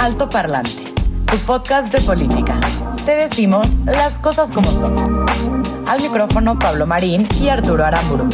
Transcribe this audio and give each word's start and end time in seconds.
Alto 0.00 0.30
Parlante, 0.30 0.94
tu 1.26 1.36
podcast 1.44 1.92
de 1.92 2.00
política. 2.00 2.58
Te 3.04 3.12
decimos 3.16 3.68
las 3.84 4.18
cosas 4.18 4.50
como 4.50 4.72
son. 4.72 5.26
Al 5.86 6.00
micrófono 6.00 6.58
Pablo 6.58 6.86
Marín 6.86 7.28
y 7.38 7.48
Arturo 7.48 7.84
Aramburu. 7.84 8.26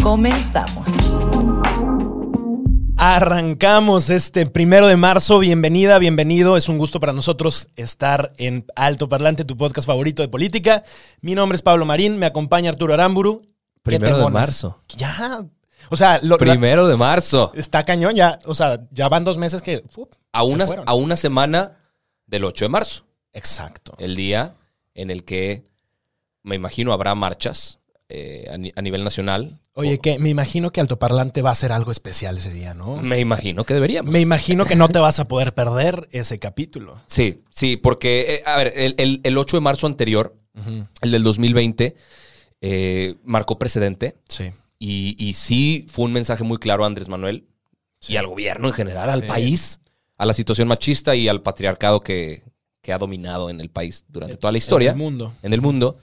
Comenzamos. 0.00 0.88
Arrancamos 2.96 4.10
este 4.10 4.46
primero 4.46 4.86
de 4.86 4.96
marzo. 4.96 5.40
Bienvenida, 5.40 5.98
bienvenido. 5.98 6.56
Es 6.56 6.68
un 6.68 6.78
gusto 6.78 7.00
para 7.00 7.12
nosotros 7.12 7.66
estar 7.74 8.32
en 8.36 8.64
Alto 8.76 9.08
Parlante, 9.08 9.44
tu 9.44 9.56
podcast 9.56 9.88
favorito 9.88 10.22
de 10.22 10.28
política. 10.28 10.84
Mi 11.20 11.34
nombre 11.34 11.56
es 11.56 11.62
Pablo 11.62 11.84
Marín, 11.84 12.16
me 12.16 12.26
acompaña 12.26 12.70
Arturo 12.70 12.94
Aramburu. 12.94 13.42
¿Qué 13.42 13.98
Primero 13.98 14.18
de 14.18 14.30
marzo. 14.30 14.78
Ya. 14.96 15.44
O 15.90 15.96
sea, 15.96 16.18
lo- 16.22 16.30
la- 16.30 16.38
Primero 16.38 16.86
de 16.88 16.96
marzo. 16.96 17.52
está 17.54 17.84
cañón 17.84 18.14
ya. 18.14 18.38
O 18.44 18.54
sea, 18.54 18.80
ya 18.90 19.08
van 19.08 19.24
dos 19.24 19.38
meses 19.38 19.62
que. 19.62 19.82
A 20.32 20.42
una, 20.42 20.66
a 20.86 20.94
una 20.94 21.16
semana 21.16 21.78
del 22.26 22.44
8 22.44 22.64
de 22.64 22.68
marzo. 22.70 23.04
Exacto. 23.32 23.94
El 23.98 24.16
día 24.16 24.56
en 24.94 25.10
el 25.10 25.24
que, 25.24 25.64
me 26.42 26.54
imagino, 26.56 26.92
habrá 26.92 27.14
marchas 27.14 27.78
eh, 28.08 28.46
a, 28.52 28.58
ni- 28.58 28.72
a 28.74 28.82
nivel 28.82 29.04
nacional. 29.04 29.58
Oye, 29.74 29.98
que 29.98 30.18
me 30.18 30.28
imagino 30.28 30.70
que 30.70 30.80
Alto 30.82 30.98
Parlante 30.98 31.40
va 31.40 31.50
a 31.50 31.54
ser 31.54 31.72
algo 31.72 31.92
especial 31.92 32.36
ese 32.36 32.52
día, 32.52 32.74
¿no? 32.74 32.96
Me 32.96 33.18
imagino 33.18 33.64
que 33.64 33.72
deberíamos. 33.72 34.12
Me 34.12 34.20
imagino 34.20 34.66
que 34.66 34.74
no 34.76 34.88
te 34.90 34.98
vas 34.98 35.18
a 35.18 35.28
poder 35.28 35.54
perder 35.54 36.08
ese 36.12 36.38
capítulo. 36.38 37.00
Sí, 37.06 37.42
sí, 37.50 37.78
porque, 37.78 38.34
eh, 38.34 38.42
a 38.44 38.56
ver, 38.58 38.72
el, 38.76 38.94
el- 38.98 39.20
el 39.24 39.38
8 39.38 39.56
de 39.56 39.60
marzo 39.62 39.86
anterior, 39.86 40.36
el 41.00 41.10
del 41.10 41.22
2020, 41.22 41.96
eh, 42.60 43.14
marcó 43.24 43.58
precedente. 43.58 44.16
Sí. 44.28 44.50
Y, 44.84 45.14
y 45.16 45.34
sí 45.34 45.86
fue 45.88 46.06
un 46.06 46.12
mensaje 46.12 46.42
muy 46.42 46.58
claro 46.58 46.82
a 46.82 46.88
Andrés 46.88 47.08
Manuel 47.08 47.46
y 48.08 48.16
al 48.16 48.26
gobierno 48.26 48.66
en 48.66 48.74
general, 48.74 49.10
al 49.10 49.22
Sí. 49.22 49.28
país, 49.28 49.80
a 50.18 50.26
la 50.26 50.32
situación 50.32 50.66
machista 50.66 51.14
y 51.14 51.28
al 51.28 51.40
patriarcado 51.40 52.00
que, 52.00 52.42
que 52.80 52.92
ha 52.92 52.98
dominado 52.98 53.48
en 53.48 53.60
el 53.60 53.70
país 53.70 54.04
durante 54.08 54.36
toda 54.36 54.50
la 54.50 54.58
historia. 54.58 54.90
En 54.90 54.96
el 54.96 55.02
mundo. 55.04 55.32
En 55.44 55.52
el 55.52 55.60
mundo. 55.60 55.98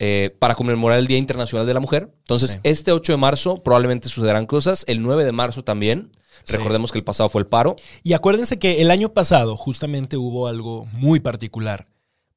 eh, 0.00 0.36
para 0.38 0.54
conmemorar 0.54 0.98
el 0.98 1.06
Día 1.08 1.16
Internacional 1.18 1.66
de 1.66 1.74
la 1.74 1.80
Mujer. 1.80 2.08
Entonces, 2.18 2.52
Sí. 2.52 2.58
este 2.62 2.92
8 2.92 3.12
de 3.14 3.16
marzo 3.16 3.56
probablemente 3.64 4.08
sucederán 4.08 4.46
cosas. 4.46 4.84
El 4.86 5.02
9 5.02 5.24
de 5.24 5.32
marzo 5.32 5.64
también. 5.64 6.12
Sí. 6.44 6.52
Recordemos 6.56 6.92
que 6.92 6.98
el 6.98 7.04
pasado 7.04 7.28
fue 7.30 7.40
el 7.40 7.48
paro. 7.48 7.74
Y 8.04 8.12
acuérdense 8.12 8.60
que 8.60 8.80
el 8.80 8.90
año 8.92 9.08
pasado 9.12 9.56
justamente 9.56 10.16
hubo 10.16 10.46
algo 10.46 10.84
muy 10.92 11.18
particular, 11.18 11.88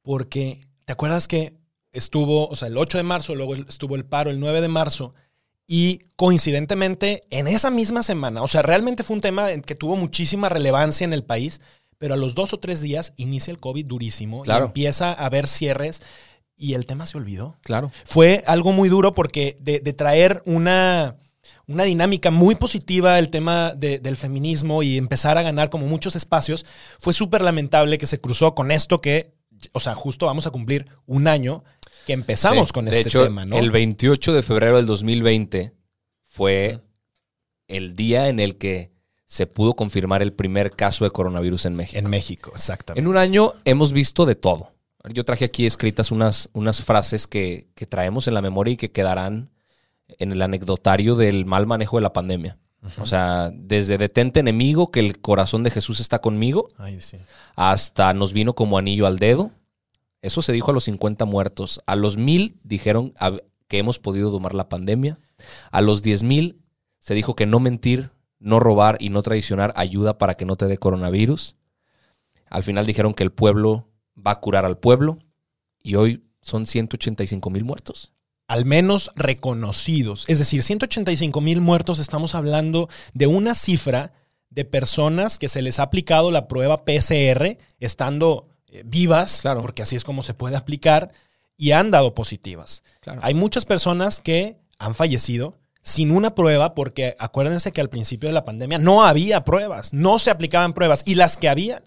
porque 0.02 0.61
¿te 0.86 0.94
acuerdas 0.94 1.28
que 1.28 1.53
estuvo, 1.92 2.48
o 2.48 2.55
sea, 2.55 2.67
el 2.70 2.78
8 2.78 2.98
de 2.98 3.03
marzo, 3.03 3.36
luego 3.36 3.53
estuvo 3.55 3.95
el 3.95 4.05
paro 4.05 4.31
el 4.31 4.39
9 4.39 4.61
de 4.61 4.67
marzo, 4.67 5.14
y 5.73 6.00
coincidentemente 6.17 7.22
en 7.30 7.47
esa 7.47 7.72
misma 7.72 8.03
semana, 8.03 8.41
o 8.44 8.47
sea, 8.50 8.61
realmente 8.61 9.03
fue 9.03 9.16
un 9.16 9.22
tema 9.22 9.47
que 9.66 9.73
tuvo 9.73 9.95
muchísima 9.95 10.50
relevancia 10.50 11.05
en 11.05 11.14
el 11.14 11.23
país, 11.23 11.61
pero 11.97 12.16
a 12.16 12.17
los 12.17 12.36
dos 12.36 12.52
o 12.52 12.59
tres 12.59 12.81
días 12.81 13.14
inicia 13.16 13.52
el 13.52 13.59
COVID 13.59 13.86
durísimo, 13.86 14.42
Claro. 14.42 14.65
y 14.65 14.67
empieza 14.67 15.14
a 15.14 15.26
haber 15.26 15.48
cierres, 15.48 16.02
y 16.58 16.73
el 16.73 16.86
tema 16.86 17.05
se 17.05 17.17
olvidó 17.17 17.55
Claro. 17.64 17.89
fue 18.04 18.43
algo 18.48 18.73
muy 18.73 18.89
duro 18.89 19.14
porque 19.14 19.55
de, 19.61 19.80
de 19.80 19.93
traer 19.93 20.43
una, 20.45 21.15
una 21.67 21.83
dinámica 21.86 22.31
muy 22.31 22.55
positiva 22.55 23.17
el 23.17 23.30
tema 23.30 23.73
de- 23.73 23.99
del 23.99 24.17
feminismo 24.17 24.83
y 24.83 24.98
empezar 24.98 25.37
a 25.37 25.42
ganar 25.42 25.70
como 25.70 25.87
muchos 25.87 26.17
espacios, 26.17 26.65
fue 26.99 27.14
súper 27.14 27.42
lamentable 27.43 27.98
que 27.98 28.08
se 28.08 28.20
cruzó 28.20 28.55
con 28.55 28.71
esto 28.71 28.99
que, 28.99 29.31
o 29.71 29.80
sea, 29.80 29.95
justo 29.95 30.26
vamos 30.26 30.48
a 30.48 30.52
cumplir 30.52 30.86
un 31.05 31.30
año 31.30 31.64
que 32.11 32.22
empezamos 32.22 32.67
Sí. 32.70 32.73
con 32.73 32.86
de 32.86 32.92
este 32.92 33.10
hecho, 33.10 33.23
tema, 33.23 33.45
¿no? 33.45 33.58
El 33.58 33.72
28 33.72 34.33
de 34.33 34.42
febrero 34.42 34.77
del 34.77 34.86
2020 34.86 35.73
fue 36.23 36.80
el 37.67 37.95
día 37.95 38.30
en 38.30 38.39
el 38.39 38.58
que 38.58 38.92
se 39.26 39.48
pudo 39.48 39.73
confirmar 39.73 40.22
el 40.22 40.33
primer 40.33 40.72
caso 40.72 41.05
de 41.05 41.11
coronavirus 41.11 41.66
en 41.66 41.76
México. 41.76 41.98
en 41.99 42.10
México, 42.10 42.52
exactamente. 42.54 42.99
En 43.02 43.08
un 43.08 43.17
año 43.17 43.54
hemos 43.66 43.94
visto 43.94 44.26
de 44.26 44.36
todo. 44.36 44.72
Yo 45.14 45.23
traje 45.26 45.45
aquí 45.45 45.66
escritas 45.66 46.11
unas, 46.11 46.49
unas 46.54 46.83
frases 46.83 47.27
que, 47.27 47.67
que 47.76 47.86
traemos 47.86 48.28
en 48.28 48.33
la 48.36 48.42
memoria 48.42 48.73
y 48.73 48.78
que 48.78 48.92
quedarán 48.92 49.49
en 50.20 50.32
el 50.33 50.42
anecdotario 50.42 51.16
del 51.16 51.45
mal 51.45 51.66
manejo 51.66 51.98
de 51.98 52.02
la 52.04 52.14
pandemia. 52.14 52.58
O 52.99 53.05
sea, 53.05 53.52
desde 53.54 53.98
detente 53.99 54.39
enemigo, 54.39 54.89
que 54.92 54.99
el 54.99 55.20
corazón 55.22 55.64
de 55.64 55.70
Jesús 55.72 55.99
está 55.99 56.20
conmigo, 56.20 56.67
Ay, 56.78 56.99
sí. 56.99 57.17
hasta 57.55 58.11
nos 58.14 58.33
vino 58.33 58.54
como 58.54 58.78
anillo 58.78 59.05
al 59.08 59.17
dedo. 59.20 59.52
Eso 60.21 60.42
se 60.42 60.54
dijo 60.54 60.71
a 60.71 60.73
los 60.73 60.83
50 60.86 61.26
muertos. 61.26 61.82
A 61.86 61.95
los 61.95 62.17
mil 62.17 62.58
dijeron 62.64 63.14
a- 63.20 63.37
que 63.67 63.77
hemos 63.80 63.99
podido 63.99 64.30
domar 64.32 64.54
la 64.54 64.70
pandemia. 64.70 65.17
A 65.71 65.82
los 65.82 66.02
10 66.02 66.23
mil 66.23 66.61
se 66.99 67.14
dijo 67.15 67.36
que 67.36 67.45
no 67.45 67.59
mentir, 67.59 68.11
no 68.39 68.60
robar 68.60 68.98
y 68.99 69.10
no 69.10 69.21
traicionar 69.23 69.73
ayuda 69.76 70.17
para 70.17 70.36
que 70.36 70.45
no 70.45 70.55
te 70.55 70.67
dé 70.67 70.77
coronavirus. 70.77 71.55
Al 72.49 72.64
final 72.64 72.86
dijeron 72.86 73.14
que 73.14 73.23
el 73.23 73.31
pueblo 73.31 73.87
va 74.15 74.31
a 74.31 74.39
curar 74.39 74.65
al 74.65 74.77
pueblo. 74.77 75.17
Y 75.81 75.95
hoy 75.95 76.23
son 76.42 76.67
185 76.67 77.49
mil 77.49 77.64
muertos. 77.64 78.11
al 78.48 78.65
menos 78.65 79.11
reconocidos. 79.15 80.26
Es 80.27 80.37
decir, 80.37 80.61
185 80.61 81.39
mil 81.39 81.61
muertos, 81.61 81.99
estamos 81.99 82.36
hablando 82.36 82.89
de 83.14 83.26
una 83.27 83.55
cifra 83.55 84.11
de 84.49 84.65
personas 84.65 85.39
que 85.39 85.48
se 85.48 85.61
les 85.61 85.80
ha 85.80 85.83
aplicado 85.83 86.31
la 86.31 86.49
prueba 86.49 86.83
PCR 86.83 87.58
estando 87.80 88.49
eh, 88.71 88.83
vivas, 88.86 89.42
Claro. 89.42 89.61
porque 89.61 89.82
así 89.83 89.95
es 89.95 90.04
como 90.04 90.23
se 90.23 90.33
puede 90.33 90.55
aplicar, 90.55 91.11
y 91.58 91.71
han 91.71 91.92
dado 91.92 92.14
positivas. 92.15 92.83
Claro. 93.02 93.20
Hay 93.23 93.33
muchas 93.36 93.65
personas 93.65 94.20
que 94.20 94.58
han 94.80 94.95
fallecido 94.95 95.58
sin 95.83 96.11
una 96.11 96.33
prueba, 96.36 96.73
porque 96.76 97.15
acuérdense 97.20 97.71
que 97.71 97.81
al 97.81 97.89
principio 97.89 98.30
de 98.30 98.33
la 98.33 98.45
pandemia 98.45 98.77
no 98.80 99.04
había 99.04 99.43
pruebas, 99.43 99.93
no 99.93 100.20
se 100.20 100.31
aplicaban 100.31 100.73
pruebas, 100.73 101.04
y 101.05 101.15
las 101.15 101.37
que 101.37 101.49
habían 101.49 101.83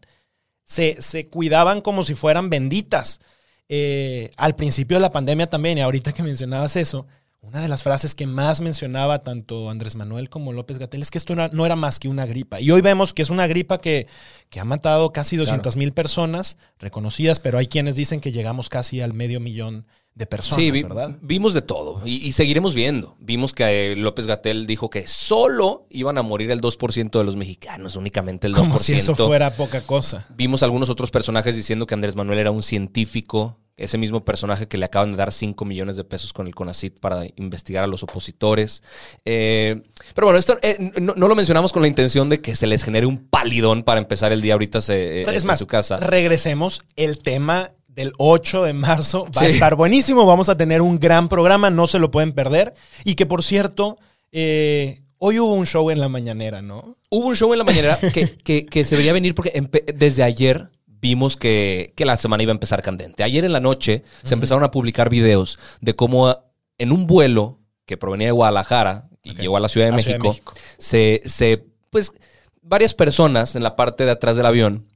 se, 0.64 1.00
se 1.02 1.28
cuidaban 1.28 1.80
como 1.80 2.04
si 2.04 2.14
fueran 2.14 2.50
benditas. 2.50 3.20
Eh, 3.68 4.30
al 4.36 4.56
principio 4.56 4.96
de 4.96 5.00
la 5.02 5.10
pandemia 5.10 5.46
también, 5.48 5.78
y 5.78 5.80
ahorita 5.80 6.12
que 6.12 6.22
mencionabas 6.22 6.76
eso, 6.76 7.06
una 7.46 7.60
de 7.60 7.68
las 7.68 7.82
frases 7.82 8.14
que 8.14 8.26
más 8.26 8.60
mencionaba 8.60 9.20
tanto 9.20 9.70
Andrés 9.70 9.96
Manuel 9.96 10.28
como 10.28 10.52
López 10.52 10.78
Gatel 10.78 11.02
es 11.02 11.10
que 11.10 11.18
esto 11.18 11.34
no, 11.36 11.66
era 11.66 11.76
más 11.76 11.98
que 12.00 12.08
una 12.08 12.26
gripa. 12.26 12.60
Y 12.60 12.70
hoy 12.70 12.80
vemos 12.80 13.12
que 13.12 13.22
es 13.22 13.30
una 13.30 13.46
gripa 13.46 13.78
que, 13.78 14.06
que 14.50 14.60
ha 14.60 14.64
matado 14.64 15.12
casi 15.12 15.36
200 15.36 15.76
mil 15.76 15.92
personas 15.92 16.58
reconocidas, 16.78 17.40
pero 17.40 17.58
hay 17.58 17.66
quienes 17.66 17.96
dicen 17.96 18.20
que 18.20 18.32
llegamos 18.32 18.68
casi 18.68 19.00
al 19.00 19.12
medio 19.12 19.40
millón 19.40 19.86
de 20.14 20.26
personas, 20.26 20.60
Sí, 20.60 20.70
vi- 20.70 20.82
¿verdad? 20.84 21.18
vimos 21.22 21.54
de 21.54 21.62
todo 21.62 22.00
y, 22.04 22.24
y 22.24 22.30
seguiremos 22.32 22.72
viendo. 22.72 23.16
Vimos 23.18 23.52
que 23.52 23.92
eh, 23.92 23.96
López 23.96 24.28
Gatel 24.28 24.64
dijo 24.66 24.88
que 24.88 25.08
solo 25.08 25.86
iban 25.90 26.18
a 26.18 26.22
morir 26.22 26.52
el 26.52 26.60
2% 26.60 27.18
de 27.18 27.24
los 27.24 27.34
mexicanos, 27.34 27.96
únicamente 27.96 28.46
el 28.46 28.54
2%. 28.54 28.56
Como 28.58 28.78
si 28.78 28.94
eso 28.94 29.14
fuera 29.16 29.50
poca 29.50 29.80
cosa. 29.80 30.24
Vimos 30.36 30.62
algunos 30.62 30.88
otros 30.88 31.10
personajes 31.10 31.56
diciendo 31.56 31.86
que 31.86 31.94
Andrés 31.94 32.14
Manuel 32.14 32.38
era 32.38 32.52
un 32.52 32.62
científico, 32.62 33.58
ese 33.76 33.98
mismo 33.98 34.24
personaje 34.24 34.68
que 34.68 34.78
le 34.78 34.84
acaban 34.84 35.10
de 35.12 35.16
dar 35.16 35.32
5 35.32 35.64
millones 35.64 35.96
de 35.96 36.04
pesos 36.04 36.32
con 36.32 36.46
el 36.46 36.54
CONACIT 36.54 37.00
para 37.00 37.24
investigar 37.36 37.82
a 37.82 37.86
los 37.88 38.02
opositores. 38.04 38.82
Eh, 39.24 39.82
pero 40.14 40.26
bueno, 40.28 40.38
esto 40.38 40.58
eh, 40.62 40.92
no, 41.00 41.14
no 41.16 41.26
lo 41.28 41.34
mencionamos 41.34 41.72
con 41.72 41.82
la 41.82 41.88
intención 41.88 42.28
de 42.28 42.40
que 42.40 42.54
se 42.54 42.66
les 42.68 42.84
genere 42.84 43.06
un 43.06 43.26
palidón 43.28 43.82
para 43.82 43.98
empezar 44.00 44.32
el 44.32 44.42
día 44.42 44.52
ahorita 44.54 44.80
se- 44.80 45.22
eh, 45.22 45.26
Es 45.28 45.42
en 45.42 45.48
más, 45.48 45.58
su 45.58 45.66
casa. 45.66 45.96
regresemos. 45.96 46.82
El 46.96 47.18
tema 47.18 47.72
del 47.88 48.12
8 48.18 48.62
de 48.64 48.72
marzo 48.74 49.26
va 49.36 49.42
a 49.42 49.46
estar 49.48 49.74
buenísimo. 49.74 50.24
Vamos 50.26 50.48
a 50.48 50.56
tener 50.56 50.80
un 50.82 50.98
gran 51.00 51.28
programa, 51.28 51.70
no 51.70 51.86
se 51.88 51.98
lo 51.98 52.10
pueden 52.10 52.32
perder. 52.32 52.74
Y 53.04 53.14
que 53.16 53.26
por 53.26 53.42
cierto, 53.42 53.98
hoy 55.18 55.38
hubo 55.40 55.54
un 55.54 55.66
show 55.66 55.90
en 55.90 56.00
la 56.00 56.08
mañanera, 56.08 56.62
¿no? 56.62 56.96
Hubo 57.10 57.28
un 57.28 57.36
show 57.36 57.52
en 57.52 57.58
la 57.58 57.64
mañana 57.64 57.98
que, 58.12 58.36
que- 58.36 58.66
que 58.66 58.84
se 58.84 58.96
vería 58.96 59.12
venir 59.12 59.34
porque 59.34 59.52
desde 59.94 60.22
ayer 60.22 60.70
vimos 61.04 61.36
que, 61.36 61.92
que 61.96 62.06
la 62.06 62.16
semana 62.16 62.42
iba 62.44 62.50
a 62.50 62.54
empezar 62.54 62.80
candente. 62.80 63.24
Ayer 63.24 63.44
en 63.44 63.52
la 63.52 63.60
noche 63.60 64.04
se 64.22 64.32
empezaron 64.32 64.64
a 64.64 64.70
publicar 64.70 65.10
videos 65.10 65.58
de 65.82 65.94
cómo 65.94 66.34
en 66.78 66.92
un 66.92 67.06
vuelo 67.06 67.60
que 67.84 67.98
provenía 67.98 68.28
de 68.28 68.32
Guadalajara 68.32 69.10
y 69.22 69.34
llegó 69.34 69.58
a 69.58 69.60
la 69.60 69.68
Ciudad 69.68 69.88
de, 69.88 69.96
A 69.96 69.98
Ciudad 69.98 70.16
de 70.16 70.22
México, 70.22 70.28
México. 70.30 70.54
Se, 70.78 71.20
se, 71.26 71.66
pues, 71.90 72.10
varias 72.62 72.94
personas 72.94 73.54
en 73.54 73.62
la 73.62 73.76
parte 73.76 74.06
de 74.06 74.12
atrás 74.12 74.38
del 74.38 74.46
avión 74.46 74.86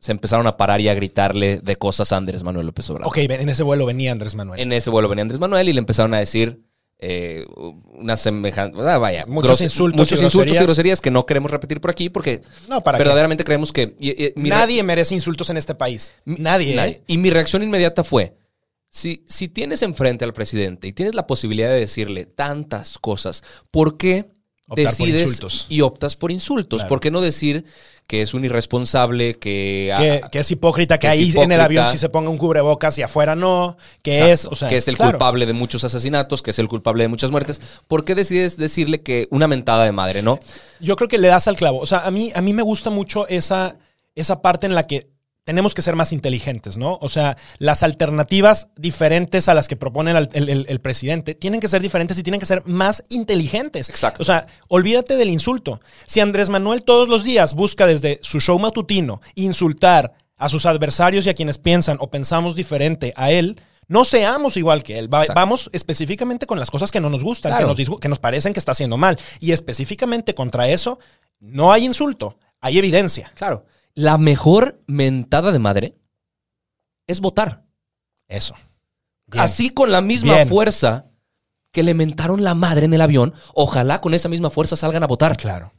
se 0.00 0.10
empezaron 0.10 0.48
a 0.48 0.56
parar 0.56 0.80
y 0.80 0.88
a 0.88 0.94
gritarle 0.94 1.60
de 1.60 1.76
cosas 1.76 2.10
a 2.10 2.16
Andrés 2.16 2.42
Manuel 2.42 2.66
López 2.66 2.90
Obrador. 2.90 3.06
Ok, 3.06 3.18
en 3.18 3.48
ese 3.48 3.62
vuelo 3.62 3.86
venía 3.86 4.10
Andrés 4.10 4.34
Manuel. 4.34 4.58
En 4.58 4.72
ese 4.72 4.90
vuelo 4.90 5.08
venía 5.08 5.22
Andrés 5.22 5.38
Manuel 5.38 5.68
y 5.68 5.72
le 5.72 5.78
empezaron 5.78 6.14
a 6.14 6.18
decir 6.18 6.63
eh, 6.98 7.44
una 7.92 8.16
semejante. 8.16 8.78
ah, 8.80 8.98
vaya, 8.98 9.24
Muchos 9.26 9.60
insultos 9.60 9.98
muchos 9.98 10.20
y 10.20 10.24
insultos 10.24 10.56
y 10.56 10.62
groserías. 10.62 11.00
que 11.00 11.10
no 11.10 11.26
queremos 11.26 11.50
repetir 11.50 11.80
por 11.80 11.90
aquí 11.90 12.08
porque 12.08 12.40
No, 12.68 12.80
¿para 12.80 12.96
qué? 12.98 13.04
verdaderamente 13.04 13.44
creemos 13.44 13.72
que. 13.72 13.94
y- 13.98 14.10
y- 14.26 14.32
mi 14.36 14.50
re- 14.50 14.56
Nadie 14.56 14.82
merece 14.82 15.14
insultos 15.14 15.50
en 15.50 15.56
este 15.56 15.74
país. 15.74 16.14
Nadie. 16.24 16.76
Nadie. 16.76 16.92
¿eh? 16.92 17.02
Y 17.06 17.18
mi 17.18 17.30
reacción 17.30 17.62
inmediata 17.62 18.04
fue: 18.04 18.36
si, 18.90 19.24
si 19.28 19.48
tienes 19.48 19.82
enfrente 19.82 20.24
al 20.24 20.32
presidente 20.32 20.86
y 20.86 20.92
tienes 20.92 21.14
la 21.14 21.26
posibilidad 21.26 21.68
de 21.68 21.80
decirle 21.80 22.26
tantas 22.26 22.98
cosas, 22.98 23.42
¿por 23.70 23.96
qué 23.98 24.26
Optar 24.66 24.86
decides 24.86 25.66
y 25.68 25.80
optas 25.82 26.16
por 26.16 26.30
insultos? 26.30 26.78
Claro. 26.78 26.88
¿Por 26.88 27.00
qué 27.00 27.10
no 27.10 27.20
decir 27.20 27.64
que 28.06 28.22
es 28.22 28.34
un 28.34 28.44
irresponsable, 28.44 29.34
que, 29.34 29.92
Que, 29.96 30.20
ah, 30.22 30.28
que 30.28 30.38
es 30.40 30.50
hipócrita, 30.50 30.98
que, 30.98 31.08
ahí 31.08 31.32
en 31.34 31.52
el 31.52 31.60
avión 31.60 31.86
sí 31.88 31.96
se 31.96 32.08
ponga 32.08 32.28
un 32.28 32.36
cubrebocas 32.36 32.98
y 32.98 33.02
afuera 33.02 33.34
no, 33.34 33.76
que 34.02 34.18
Exacto, 34.18 34.32
es, 34.32 34.44
o 34.46 34.54
sea, 34.56 34.68
que 34.68 34.76
es 34.76 34.88
el 34.88 34.96
claro. 34.96 35.12
culpable 35.12 35.46
de 35.46 35.54
muchos 35.54 35.84
asesinatos, 35.84 36.42
que 36.42 36.50
es 36.50 36.58
el 36.58 36.68
culpable 36.68 37.04
de 37.04 37.08
muchas 37.08 37.30
muertes? 37.30 37.60
¿Por 37.88 38.04
qué 38.04 38.14
decides 38.14 38.56
decirle 38.56 39.02
que 39.02 39.26
una 39.30 39.48
mentada 39.48 39.84
de 39.84 39.92
madre, 39.92 40.22
no? 40.22 40.38
Yo 40.80 40.96
creo 40.96 41.08
que 41.08 41.18
le 41.18 41.28
das 41.28 41.48
al 41.48 41.56
clavo. 41.56 41.78
O 41.78 41.86
sea, 41.86 42.00
a 42.00 42.10
mí, 42.10 42.30
a 42.34 42.42
mí 42.42 42.52
me 42.52 42.62
gusta 42.62 42.90
mucho 42.90 43.26
esa, 43.28 43.76
esa 44.14 44.42
parte 44.42 44.66
en 44.66 44.74
la 44.74 44.86
que 44.86 45.13
tenemos 45.44 45.74
que 45.74 45.82
ser 45.82 45.94
más 45.94 46.12
inteligentes, 46.12 46.76
¿no? 46.78 46.98
O 47.02 47.08
sea, 47.08 47.36
las 47.58 47.82
alternativas 47.82 48.68
diferentes 48.76 49.48
a 49.48 49.54
las 49.54 49.68
que 49.68 49.76
propone 49.76 50.10
el, 50.10 50.28
el- 50.32 50.48
el- 50.48 50.66
el 50.68 50.80
presidente 50.80 51.34
tienen 51.34 51.60
que 51.60 51.68
ser 51.68 51.82
diferentes 51.82 52.18
y 52.18 52.22
tienen 52.22 52.40
que 52.40 52.46
ser 52.46 52.62
más 52.66 53.02
inteligentes. 53.10 53.88
Exacto. 53.90 54.22
O 54.22 54.24
sea, 54.24 54.46
olvídate 54.68 55.16
del 55.16 55.28
insulto. 55.28 55.80
Si 56.06 56.20
Andrés 56.20 56.48
Manuel 56.48 56.82
todos 56.82 57.08
los 57.08 57.24
días 57.24 57.54
busca 57.54 57.86
desde 57.86 58.18
su 58.22 58.40
show 58.40 58.58
matutino 58.58 59.20
insultar 59.34 60.14
a 60.36 60.48
sus 60.48 60.64
adversarios 60.66 61.26
y 61.26 61.30
a 61.30 61.34
quienes 61.34 61.58
piensan 61.58 61.98
o 62.00 62.10
pensamos 62.10 62.56
diferente 62.56 63.12
a 63.16 63.30
él, 63.30 63.60
no 63.86 64.06
seamos 64.06 64.56
igual 64.56 64.82
que 64.82 64.98
él. 64.98 65.12
Va- 65.12 65.26
vamos 65.34 65.68
específicamente 65.74 66.46
con 66.46 66.58
las 66.58 66.70
cosas 66.70 66.90
que 66.90 67.00
no 67.02 67.10
nos 67.10 67.22
gustan, 67.22 67.52
Claro. 67.52 67.74
que, 67.76 67.84
nos 67.84 68.00
que 68.00 68.08
nos 68.08 68.18
parecen 68.18 68.54
que 68.54 68.58
está 68.60 68.72
haciendo 68.72 68.96
mal. 68.96 69.18
Y 69.40 69.52
específicamente 69.52 70.34
contra 70.34 70.68
eso, 70.70 70.98
no 71.38 71.70
hay 71.70 71.84
insulto, 71.84 72.38
hay 72.62 72.78
evidencia. 72.78 73.30
Claro. 73.34 73.66
La 73.94 74.18
mejor 74.18 74.80
mentada 74.86 75.52
de 75.52 75.58
madre 75.58 75.96
es 77.06 77.20
votar. 77.20 77.64
Eso. 78.28 78.54
Bien. 79.26 79.42
Así 79.44 79.70
con 79.70 79.90
la 79.92 80.00
misma 80.00 80.34
Bien. 80.34 80.48
fuerza 80.48 81.06
que 81.70 81.82
le 81.82 81.94
mentaron 81.94 82.42
la 82.44 82.54
madre 82.54 82.86
en 82.86 82.94
el 82.94 83.00
avión, 83.00 83.34
ojalá 83.54 84.00
con 84.00 84.14
esa 84.14 84.28
misma 84.28 84.50
fuerza 84.50 84.76
salgan 84.76 85.02
a 85.02 85.06
votar. 85.06 85.36
Claro. 85.36 85.72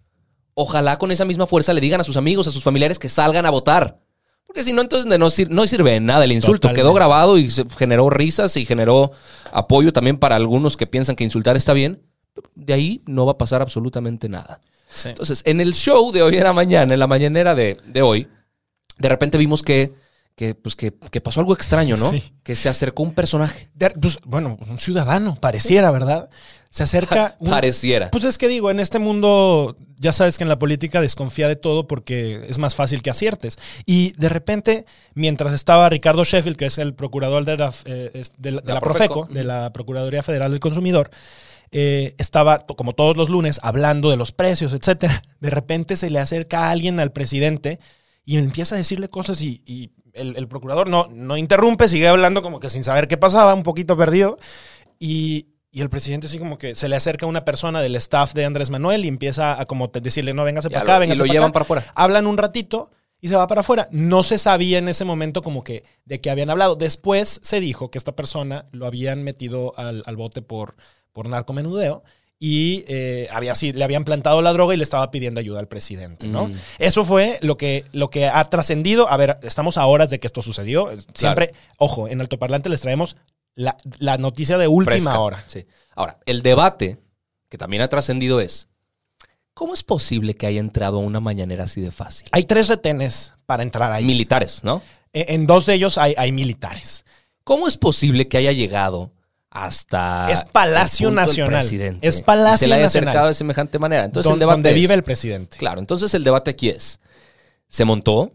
Ojalá 0.53 0.97
con 0.97 1.11
esa 1.11 1.25
misma 1.25 1.47
fuerza 1.47 1.73
le 1.73 1.81
digan 1.81 2.01
a 2.01 2.03
sus 2.05 2.17
amigos, 2.17 2.47
a 2.47 2.51
sus 2.51 2.63
familiares 2.63 2.99
que 2.99 3.09
salgan 3.09 3.45
a 3.45 3.49
votar. 3.49 3.99
Porque 4.45 4.63
si 4.63 4.71
no, 4.73 4.81
entonces 4.81 5.19
no, 5.19 5.29
sir- 5.29 5.49
no 5.49 5.65
sirve 5.67 5.91
de 5.91 5.99
nada 5.99 6.23
el 6.23 6.31
insulto. 6.31 6.61
Totalmente. 6.61 6.81
Quedó 6.81 6.93
grabado 6.93 7.37
y 7.37 7.49
se 7.49 7.65
generó 7.77 8.09
risas 8.09 8.55
y 8.55 8.65
generó 8.65 9.11
apoyo 9.51 9.91
también 9.91 10.17
para 10.17 10.35
algunos 10.37 10.77
que 10.77 10.87
piensan 10.87 11.15
que 11.15 11.23
insultar 11.25 11.57
está 11.57 11.73
bien. 11.73 12.01
De 12.53 12.73
ahí 12.73 13.01
no 13.05 13.25
va 13.25 13.33
a 13.33 13.37
pasar 13.37 13.61
absolutamente 13.61 14.29
nada. 14.29 14.61
Sí. 14.95 15.09
Entonces, 15.09 15.41
en 15.45 15.61
el 15.61 15.73
show 15.75 16.11
de 16.11 16.21
hoy 16.23 16.37
en 16.37 16.43
la 16.43 16.53
mañana, 16.53 16.93
en 16.93 16.99
la 16.99 17.07
mañanera 17.07 17.53
de, 17.53 17.77
de 17.85 18.01
hoy, 18.01 18.27
de 18.97 19.09
repente 19.09 19.37
vimos 19.37 19.61
que, 19.61 19.93
que, 20.35 20.55
pues 20.55 20.75
que, 20.75 20.93
que 21.11 21.21
pasó 21.21 21.41
algo 21.41 21.53
extraño, 21.53 21.97
¿no? 21.97 22.09
Sí. 22.09 22.23
Que 22.43 22.55
se 22.55 22.69
acercó 22.69 23.03
un 23.03 23.13
personaje. 23.13 23.69
De- 23.73 23.89
pues, 23.91 24.19
bueno, 24.25 24.57
un 24.69 24.79
ciudadano, 24.79 25.35
pareciera, 25.35 25.91
¿verdad? 25.91 26.29
Se 26.69 26.83
acerca. 26.83 27.35
un- 27.39 27.49
Pareciera. 27.51 28.09
Pues 28.11 28.23
es 28.25 28.37
que 28.37 28.47
digo, 28.47 28.69
en 28.71 28.79
este 28.81 28.99
mundo, 28.99 29.77
ya 29.97 30.11
sabes 30.11 30.37
que 30.37 30.43
en 30.43 30.49
la 30.49 30.59
política 30.59 30.99
desconfía 30.99 31.47
de 31.47 31.55
todo 31.55 31.87
porque 31.87 32.45
es 32.49 32.57
más 32.57 32.75
fácil 32.75 33.01
que 33.01 33.09
aciertes. 33.09 33.57
Y 33.85 34.11
de 34.13 34.27
repente, 34.29 34.85
mientras 35.13 35.53
estaba 35.53 35.87
Ricardo 35.89 36.23
Sheffield, 36.25 36.57
que 36.57 36.65
es 36.65 36.77
el 36.77 36.93
procurador 36.93 37.45
de 37.45 37.55
la, 37.57 37.73
eh, 37.85 38.11
es 38.13 38.33
de 38.37 38.51
la, 38.51 38.61
de 38.61 38.67
La 38.67 38.73
la 38.75 38.79
Profeco, 38.81 39.13
Profeco. 39.21 39.33
de 39.33 39.43
la 39.45 39.71
Procuraduría 39.71 40.21
Federal 40.23 40.51
del 40.51 40.59
Consumidor, 40.59 41.09
eh, 41.77 42.15
estaba, 42.19 42.59
como 42.59 42.93
todos 42.93 43.17
los 43.17 43.27
lunes, 43.29 43.59
hablando 43.61 44.09
de 44.09 44.15
los 44.15 44.31
precios, 44.31 44.71
etcétera. 44.71 45.21
De 45.41 45.49
repente 45.49 45.97
se 45.97 46.09
le 46.09 46.19
acerca 46.19 46.67
a 46.67 46.71
alguien 46.71 47.01
al 47.01 47.11
presidente 47.11 47.79
y 48.23 48.37
empieza 48.37 48.75
a 48.75 48.77
decirle 48.77 49.09
cosas 49.09 49.41
y, 49.41 49.61
y 49.65 49.91
el, 50.13 50.37
el 50.37 50.47
procurador 50.47 50.87
no, 50.89 51.07
no 51.11 51.35
interrumpe, 51.35 51.89
sigue 51.89 52.07
hablando 52.07 52.41
como 52.41 52.61
que 52.61 52.69
sin 52.69 52.85
saber 52.85 53.09
qué 53.09 53.17
pasaba, 53.17 53.53
un 53.53 53.63
poquito 53.63 53.97
perdido. 53.97 54.37
Y, 54.99 55.47
y 55.71 55.81
el 55.81 55.89
presidente 55.89 56.27
así 56.27 56.39
como 56.39 56.57
que 56.57 56.75
se 56.75 56.87
le 56.87 56.95
acerca 56.95 57.25
a 57.25 57.29
una 57.29 57.43
persona 57.43 57.81
del 57.81 57.95
staff 57.97 58.33
de 58.33 58.45
Andrés 58.45 58.69
Manuel 58.69 59.03
y 59.03 59.09
empieza 59.09 59.59
a 59.59 59.65
como 59.65 59.89
te- 59.89 59.99
decirle, 59.99 60.33
no, 60.33 60.45
véngase 60.45 60.69
para 60.69 60.83
acá, 60.83 60.93
lo- 60.93 60.97
y 60.97 60.99
véngase 61.01 61.17
lo 61.19 61.23
para 61.25 61.33
llevan 61.33 61.47
acá. 61.49 61.53
para 61.53 61.63
afuera. 61.63 61.85
Hablan 61.95 62.27
un 62.27 62.37
ratito 62.37 62.91
y 63.19 63.27
se 63.27 63.35
va 63.35 63.47
para 63.47 63.59
afuera. 63.61 63.89
No 63.91 64.23
se 64.23 64.37
sabía 64.37 64.77
en 64.77 64.87
ese 64.87 65.03
momento 65.03 65.41
como 65.41 65.63
que 65.65 65.83
de 66.05 66.21
qué 66.21 66.29
habían 66.29 66.49
hablado. 66.49 66.75
Después 66.75 67.41
se 67.43 67.59
dijo 67.59 67.91
que 67.91 67.97
esta 67.97 68.15
persona 68.15 68.67
lo 68.71 68.85
habían 68.85 69.23
metido 69.23 69.77
al, 69.77 70.03
al 70.05 70.15
bote 70.15 70.41
por, 70.41 70.75
por 71.15 71.29
narcomenudeo 71.29 72.03
y 72.37 72.83
eh, 72.89 73.29
había, 73.31 73.55
sí, 73.55 73.71
le 73.71 73.85
habían 73.85 74.03
plantado 74.03 74.41
la 74.41 74.51
droga 74.51 74.73
y 74.73 74.77
le 74.77 74.83
estaba 74.83 75.09
pidiendo 75.09 75.39
ayuda 75.39 75.61
al 75.61 75.69
presidente, 75.69 76.27
¿no? 76.27 76.49
Mm. 76.49 76.53
Eso 76.79 77.05
fue 77.05 77.39
lo 77.41 77.55
que, 77.55 77.85
lo 77.93 78.09
que 78.09 78.27
ha 78.27 78.43
trascendido. 78.49 79.09
A 79.09 79.15
ver, 79.15 79.39
estamos 79.41 79.77
a 79.77 79.85
horas 79.85 80.09
de 80.09 80.19
que 80.19 80.27
esto 80.27 80.41
sucedió. 80.41 80.91
Siempre, 81.13 81.53
ojo, 81.77 82.09
en 82.09 82.19
altoparlante 82.19 82.67
les 82.67 82.81
traemos 82.81 83.15
la, 83.55 83.77
la 83.99 84.17
noticia 84.17 84.57
de 84.57 84.67
última 84.67 84.91
Fresca. 84.91 85.19
hora. 85.19 85.43
Sí. 85.47 85.65
Ahora, 85.95 86.19
el 86.25 86.41
debate 86.41 86.99
que 87.47 87.57
también 87.57 87.81
ha 87.81 87.87
trascendido 87.87 88.41
es, 88.41 88.67
¿cómo 89.53 89.73
es 89.73 89.83
posible 89.83 90.35
que 90.35 90.45
haya 90.45 90.59
entrado 90.59 90.97
a 90.97 91.01
una 91.01 91.21
mañanera 91.21 91.63
así 91.63 91.79
de 91.79 91.93
fácil? 91.93 92.27
Hay 92.33 92.43
tres 92.43 92.67
retenes 92.67 93.33
para 93.45 93.63
entrar 93.63 93.93
ahí. 93.93 94.03
Militares, 94.03 94.61
¿no? 94.65 94.81
En, 95.13 95.41
en 95.41 95.47
dos 95.47 95.65
de 95.67 95.75
ellos 95.75 95.97
hay, 95.97 96.13
hay 96.17 96.33
militares. 96.33 97.05
¿Cómo 97.45 97.69
es 97.69 97.77
posible 97.77 98.27
que 98.27 98.37
haya 98.37 98.51
llegado 98.51 99.13
hasta 99.55 100.27
Es 100.29 100.43
Palacio 100.43 101.09
Nacional. 101.11 101.65
Es 102.01 102.21
Palacio 102.21 102.57
se 102.59 102.67
le 102.67 102.75
haya 102.75 102.83
Nacional. 102.83 103.07
acercado 103.09 103.27
de 103.29 103.33
semejante 103.33 103.79
manera? 103.79 104.03
Entonces 104.05 104.25
Don- 104.29 104.33
el 104.33 104.39
debate 104.39 104.55
donde 104.57 104.69
es- 104.71 104.75
vive 104.75 104.93
el 104.93 105.03
presidente. 105.03 105.57
Claro, 105.57 105.79
entonces 105.79 106.13
el 106.13 106.23
debate 106.23 106.51
aquí 106.51 106.69
es, 106.69 106.99
¿se 107.69 107.85
montó? 107.85 108.33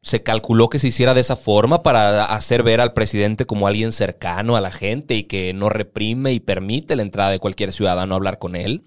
¿Se 0.00 0.22
calculó 0.22 0.68
que 0.70 0.78
se 0.78 0.88
hiciera 0.88 1.12
de 1.12 1.20
esa 1.20 1.36
forma 1.36 1.82
para 1.82 2.24
hacer 2.24 2.62
ver 2.62 2.80
al 2.80 2.92
presidente 2.94 3.44
como 3.46 3.66
alguien 3.66 3.92
cercano 3.92 4.56
a 4.56 4.60
la 4.60 4.70
gente 4.70 5.14
y 5.14 5.24
que 5.24 5.52
no 5.52 5.68
reprime 5.68 6.32
y 6.32 6.40
permite 6.40 6.96
la 6.96 7.02
entrada 7.02 7.30
de 7.30 7.40
cualquier 7.40 7.72
ciudadano 7.72 8.14
a 8.14 8.16
hablar 8.16 8.38
con 8.38 8.56
él? 8.56 8.84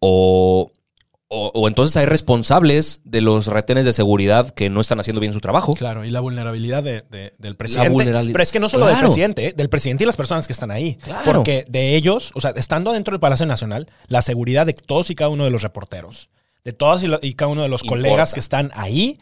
¿O, 0.00 0.70
o- 1.28 1.50
o 1.54 1.68
entonces 1.68 1.96
hay 1.96 2.06
responsables 2.06 3.00
de 3.04 3.20
los 3.20 3.46
retenes 3.46 3.84
de 3.86 3.92
seguridad 3.92 4.50
que 4.50 4.70
no 4.70 4.80
están 4.80 5.00
haciendo 5.00 5.20
bien 5.20 5.32
su 5.32 5.40
trabajo? 5.40 5.74
Claro, 5.74 6.04
y 6.04 6.10
la 6.10 6.20
vulnerabilidad 6.20 6.82
de- 6.82 7.02
de- 7.10 7.32
del 7.38 7.56
presidente. 7.56 7.90
vulnerabilidad. 7.90 8.32
Pero 8.34 8.42
es 8.42 8.52
que 8.52 8.60
no 8.60 8.68
solo 8.68 8.86
del 8.86 8.98
presidente, 8.98 9.48
¿eh? 9.48 9.52
del 9.56 9.68
presidente 9.68 10.04
y 10.04 10.06
las 10.06 10.16
personas 10.16 10.46
que 10.46 10.52
están 10.52 10.70
ahí. 10.70 10.96
Claro. 10.96 11.22
Porque 11.24 11.64
de 11.68 11.96
ellos, 11.96 12.30
o 12.34 12.40
sea, 12.40 12.50
estando 12.56 12.92
dentro 12.92 13.12
del 13.12 13.20
Palacio 13.20 13.46
Nacional, 13.46 13.88
la 14.08 14.22
seguridad 14.22 14.66
de 14.66 14.74
todos 14.74 15.10
y 15.10 15.14
cada 15.14 15.30
uno 15.30 15.44
de 15.44 15.50
los 15.50 15.62
reporteros, 15.62 16.28
de 16.64 16.72
todas 16.72 17.02
y, 17.02 17.08
lo- 17.08 17.18
y 17.22 17.34
cada 17.34 17.50
uno 17.50 17.62
de 17.62 17.68
los 17.68 17.82
Importa. 17.82 18.02
colegas 18.02 18.34
que 18.34 18.40
están 18.40 18.70
ahí, 18.74 19.18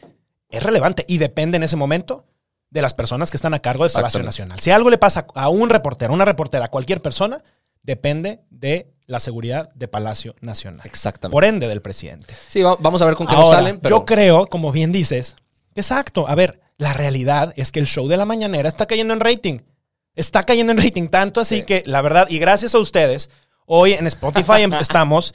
es 0.50 0.62
relevante 0.62 1.05
y 1.09 1.19
depende 1.19 1.57
en 1.57 1.62
ese 1.62 1.76
momento 1.76 2.26
de 2.71 2.83
las 2.83 2.95
personas 2.95 3.31
que 3.31 3.37
están 3.37 3.55
a 3.55 3.61
cargo 3.61 3.85
del 3.85 3.93
Palacio. 3.93 4.23
Nacional. 4.23 4.61
Si 4.61 4.71
algo 4.71 4.91
le 4.91 4.99
pasa 4.99 5.26
a 5.35 5.49
un 5.49 5.71
reportero, 5.71 6.12
a 6.12 6.15
una 6.15 6.25
reportera, 6.25 6.67
a 6.67 6.69
cualquier 6.71 7.00
persona, 7.00 7.43
depende 7.83 8.41
de 8.50 8.93
la 9.12 9.21
seguridad 9.21 9.71
de 9.75 9.87
Palacio 9.87 10.35
Nacional. 10.40 10.81
Exactamente. 10.87 11.33
Por 11.33 11.45
ende, 11.45 11.69
del 11.69 11.81
presidente. 11.83 12.35
Sí, 12.49 12.62
va- 12.62 12.76
vamos 12.81 13.00
a 13.02 13.07
ver 13.07 13.14
con 13.14 13.26
qué 13.28 13.35
nos 13.37 13.50
salen, 13.50 13.78
pero 13.78 13.99
yo 13.99 14.04
creo, 14.04 14.47
como 14.47 14.73
bien 14.73 14.90
dices, 14.90 15.37
exacto. 15.76 16.26
A 16.28 16.35
ver, 16.35 16.61
la 16.78 16.92
realidad 16.92 17.52
es 17.57 17.71
que 17.71 17.78
el 17.81 17.87
show 17.87 18.09
de 18.09 18.16
la 18.16 18.25
mañanera 18.25 18.69
está 18.69 18.87
cayendo 18.87 19.14
en 19.14 19.21
rating. 19.21 19.59
Está 20.16 20.42
cayendo 20.42 20.73
en 20.73 20.78
rating 20.78 21.09
tanto 21.09 21.40
así 21.40 21.59
Sí. 21.61 21.62
que, 21.64 21.83
la 21.87 22.02
verdad, 22.02 22.26
y 22.28 22.38
gracias 22.38 22.75
a 22.75 22.78
ustedes, 22.78 23.31
hoy 23.66 23.92
en 23.92 24.07
Spotify 24.07 24.62
estamos 24.81 25.35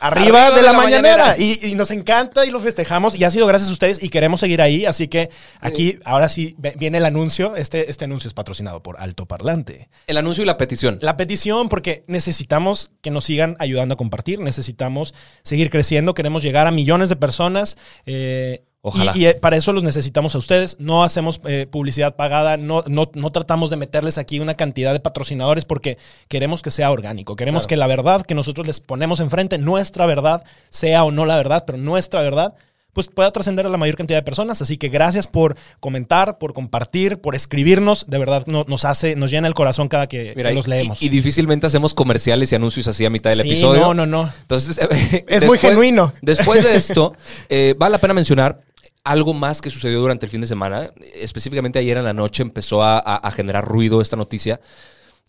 arriba, 0.00 0.46
Arriba 0.46 0.56
de, 0.56 0.62
la, 0.62 0.72
mañanera. 0.72 1.36
Y, 1.38 1.66
y 1.66 1.74
nos 1.74 1.90
encanta 1.90 2.46
y 2.46 2.50
lo 2.50 2.60
festejamos 2.60 3.14
y 3.14 3.24
ha 3.24 3.30
sido 3.30 3.46
gracias 3.46 3.70
a 3.70 3.72
ustedes 3.72 4.02
y 4.02 4.08
queremos 4.08 4.40
seguir 4.40 4.62
ahí. 4.62 4.86
Así 4.86 5.08
que 5.08 5.30
aquí, 5.60 5.98
ahora 6.04 6.28
sí, 6.28 6.56
viene 6.76 6.98
el 6.98 7.04
anuncio. 7.04 7.56
Este, 7.56 7.90
este 7.90 8.04
anuncio 8.04 8.28
es 8.28 8.34
patrocinado 8.34 8.82
por 8.82 9.00
Alto 9.00 9.26
Parlante. 9.26 9.88
el 10.06 10.16
anuncio 10.16 10.42
y 10.42 10.46
la 10.46 10.56
petición. 10.56 10.98
La 11.02 11.16
petición, 11.16 11.68
porque 11.68 12.04
necesitamos 12.06 12.92
que 13.00 13.10
nos 13.10 13.24
sigan 13.24 13.56
ayudando 13.58 13.94
a 13.94 13.96
compartir, 13.96 14.40
necesitamos 14.40 15.14
seguir 15.42 15.70
creciendo, 15.70 16.14
queremos 16.14 16.42
llegar 16.42 16.66
a 16.66 16.70
millones 16.70 17.08
de 17.08 17.16
personas. 17.16 17.76
eh, 18.06 18.62
Ojalá. 18.80 19.12
Y, 19.16 19.22
y, 19.22 19.26
eh, 19.26 19.34
para 19.34 19.56
eso 19.56 19.72
los 19.72 19.82
necesitamos 19.82 20.34
a 20.34 20.38
ustedes. 20.38 20.76
No 20.78 21.02
hacemos 21.02 21.40
eh, 21.46 21.66
publicidad 21.70 22.14
pagada, 22.16 22.56
no, 22.56 22.84
no, 22.86 23.10
no 23.12 23.32
tratamos 23.32 23.70
de 23.70 23.76
meterles 23.76 24.18
aquí 24.18 24.38
una 24.40 24.54
cantidad 24.54 24.92
de 24.92 25.00
patrocinadores 25.00 25.64
porque 25.64 25.98
queremos 26.28 26.62
que 26.62 26.70
sea 26.70 26.90
orgánico. 26.90 27.34
Queremos 27.36 27.62
Claro. 27.62 27.68
que 27.68 27.76
la 27.76 27.86
verdad 27.88 28.24
que 28.24 28.34
nosotros 28.34 28.66
les 28.66 28.80
ponemos 28.80 29.20
enfrente, 29.20 29.58
nuestra 29.58 30.06
verdad, 30.06 30.44
sea 30.70 31.04
o 31.04 31.10
no 31.10 31.26
la 31.26 31.36
verdad, 31.36 31.64
pero 31.66 31.76
nuestra 31.78 32.22
verdad, 32.22 32.54
pues 32.92 33.08
pueda 33.08 33.30
trascender 33.30 33.64
a 33.66 33.68
la 33.68 33.76
mayor 33.76 33.96
cantidad 33.96 34.18
de 34.18 34.22
personas. 34.24 34.60
Así 34.62 34.76
que 34.76 34.88
gracias 34.88 35.26
por 35.26 35.56
comentar, 35.78 36.38
por 36.38 36.52
compartir, 36.52 37.20
por 37.20 37.34
escribirnos. 37.34 38.06
De 38.08 38.18
verdad 38.18 38.44
no- 38.46 38.64
nos 38.66 38.84
hace, 38.84 39.14
nos 39.14 39.30
llena 39.30 39.46
el 39.46 39.54
corazón 39.54 39.88
cada 39.88 40.06
que, 40.08 40.32
Mira, 40.36 40.48
que 40.50 40.54
los 40.56 40.66
leemos. 40.66 41.00
Y, 41.02 41.06
y 41.06 41.08
difícilmente 41.08 41.66
hacemos 41.66 41.94
comerciales 41.94 42.50
y 42.50 42.54
anuncios 42.56 42.86
así 42.88 43.04
a 43.04 43.10
mitad 43.10 43.30
del 43.30 43.40
Sí, 43.42 43.50
episodio. 43.50 43.80
No, 43.82 43.94
no, 43.94 44.06
no. 44.06 44.32
Entonces, 44.40 44.78
Es 45.28 45.44
muy 45.46 45.58
genuino. 45.58 46.12
Después 46.22 46.64
de 46.64 46.74
esto, 46.74 47.14
eh, 47.48 47.74
vale 47.78 47.92
la 47.92 47.98
pena 47.98 48.14
mencionar 48.14 48.60
algo 49.04 49.32
más 49.32 49.60
que 49.62 49.70
sucedió 49.70 50.00
durante 50.00 50.26
el 50.26 50.30
fin 50.30 50.40
de 50.40 50.46
semana. 50.46 50.90
Específicamente 51.14 51.78
ayer 51.78 51.96
en 51.98 52.04
la 52.04 52.12
noche 52.12 52.42
empezó 52.42 52.82
a, 52.82 52.98
a- 52.98 53.16
a 53.16 53.30
generar 53.30 53.64
ruido 53.64 54.00
esta 54.00 54.16
noticia. 54.16 54.60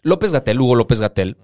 López 0.02 0.32
Gatel, 0.32 0.60
Hugo 0.60 0.76
López 0.76 1.00
Gatel, 1.00 1.38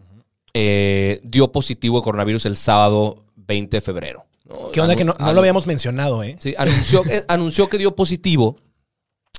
eh, 0.53 1.19
dio 1.23 1.51
positivo 1.51 1.99
de 1.99 2.03
coronavirus 2.03 2.45
el 2.45 2.57
sábado 2.57 3.23
20 3.35 3.77
de 3.77 3.81
febrero. 3.81 4.25
¿No? 4.45 4.71
¿Qué 4.71 4.81
onda 4.81 4.95
que 4.95 5.03
no, 5.05 5.15
no 5.19 5.33
lo 5.33 5.39
habíamos 5.39 5.67
mencionado, 5.67 6.23
eh? 6.23 6.37
Sí, 6.39 6.53
anunció, 6.57 7.03
eh, 7.05 7.23
anunció 7.27 7.69
que 7.69 7.77
dio 7.77 7.95
positivo 7.95 8.57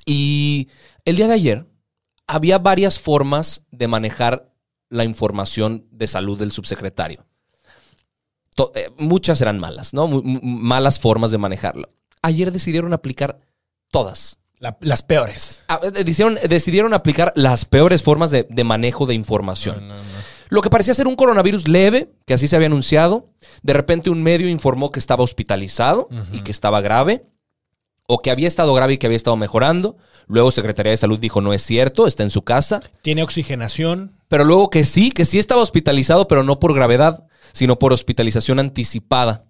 y 0.05 0.69
el 1.05 1.17
día 1.17 1.27
de 1.29 1.35
ayer 1.35 1.67
había 2.27 2.59
varias 2.59 2.99
formas 2.99 3.63
de 3.71 3.89
manejar 3.89 4.53
la 4.89 5.05
información 5.05 5.87
de 5.91 6.07
salud 6.07 6.39
del 6.39 6.51
subsecretario. 6.53 7.25
To- 8.55 8.73
eh, 8.75 8.91
muchas 8.99 9.41
eran 9.41 9.59
malas, 9.59 9.93
¿no? 9.95 10.07
Mu- 10.09 10.23
malas 10.43 10.99
formas 10.99 11.31
de 11.31 11.39
manejarlo. 11.39 11.91
Ayer 12.23 12.51
decidieron 12.53 12.93
aplicar 12.93 13.41
todas. 13.91 14.39
La- 14.59 14.79
las 14.81 15.03
peores. 15.03 15.63
Ah, 15.69 15.81
eh, 15.83 15.91
Decidieron, 15.91 16.39
decidieron 16.49 16.95
aplicar 16.95 17.33
las 17.37 17.65
peores 17.67 18.03
formas 18.03 18.31
de, 18.31 18.47
de 18.49 18.65
manejo 18.65 19.05
de 19.05 19.15
información. 19.15 19.87
Lo 20.49 20.63
que 20.63 20.71
parecía 20.71 20.95
ser 20.95 21.07
un 21.07 21.17
coronavirus 21.17 21.69
leve, 21.69 22.13
que 22.25 22.35
así 22.35 22.49
se 22.49 22.57
había 22.57 22.67
anunciado. 22.67 23.31
De 23.63 23.73
repente 23.73 24.11
un 24.11 24.23
medio 24.23 24.49
informó 24.49 24.93
que 24.93 24.99
estaba 24.99 25.25
hospitalizado 25.25 26.09
y 26.33 26.41
que 26.41 26.51
estaba 26.51 26.81
grave. 26.81 27.27
O 28.09 28.23
que 28.23 28.31
había 28.31 28.47
estado 28.47 28.73
grave 28.73 28.93
y 28.93 28.99
que 28.99 29.07
había 29.07 29.17
estado 29.17 29.37
mejorando. 29.37 29.97
Luego 30.29 30.53
Secretaría 30.53 30.93
de 30.93 30.97
Salud 30.97 31.19
dijo 31.19 31.41
no 31.41 31.53
es 31.53 31.63
cierto, 31.63 32.07
está 32.07 32.23
en 32.23 32.31
su 32.31 32.43
casa. 32.43 32.81
Tiene 33.03 33.25
oxigenación. 33.25 34.13
Pero 34.29 34.45
luego 34.45 34.71
que 34.71 34.85
sí, 34.85 35.11
que 35.11 35.25
sí 35.25 35.39
estaba 35.39 35.63
hospitalizado, 35.63 36.29
pero 36.29 36.45
no 36.45 36.61
por 36.61 36.75
gravedad, 36.75 37.27
sino 37.53 37.79
por 37.79 37.93
hospitalización 37.93 38.61
anticipada. 38.61 39.45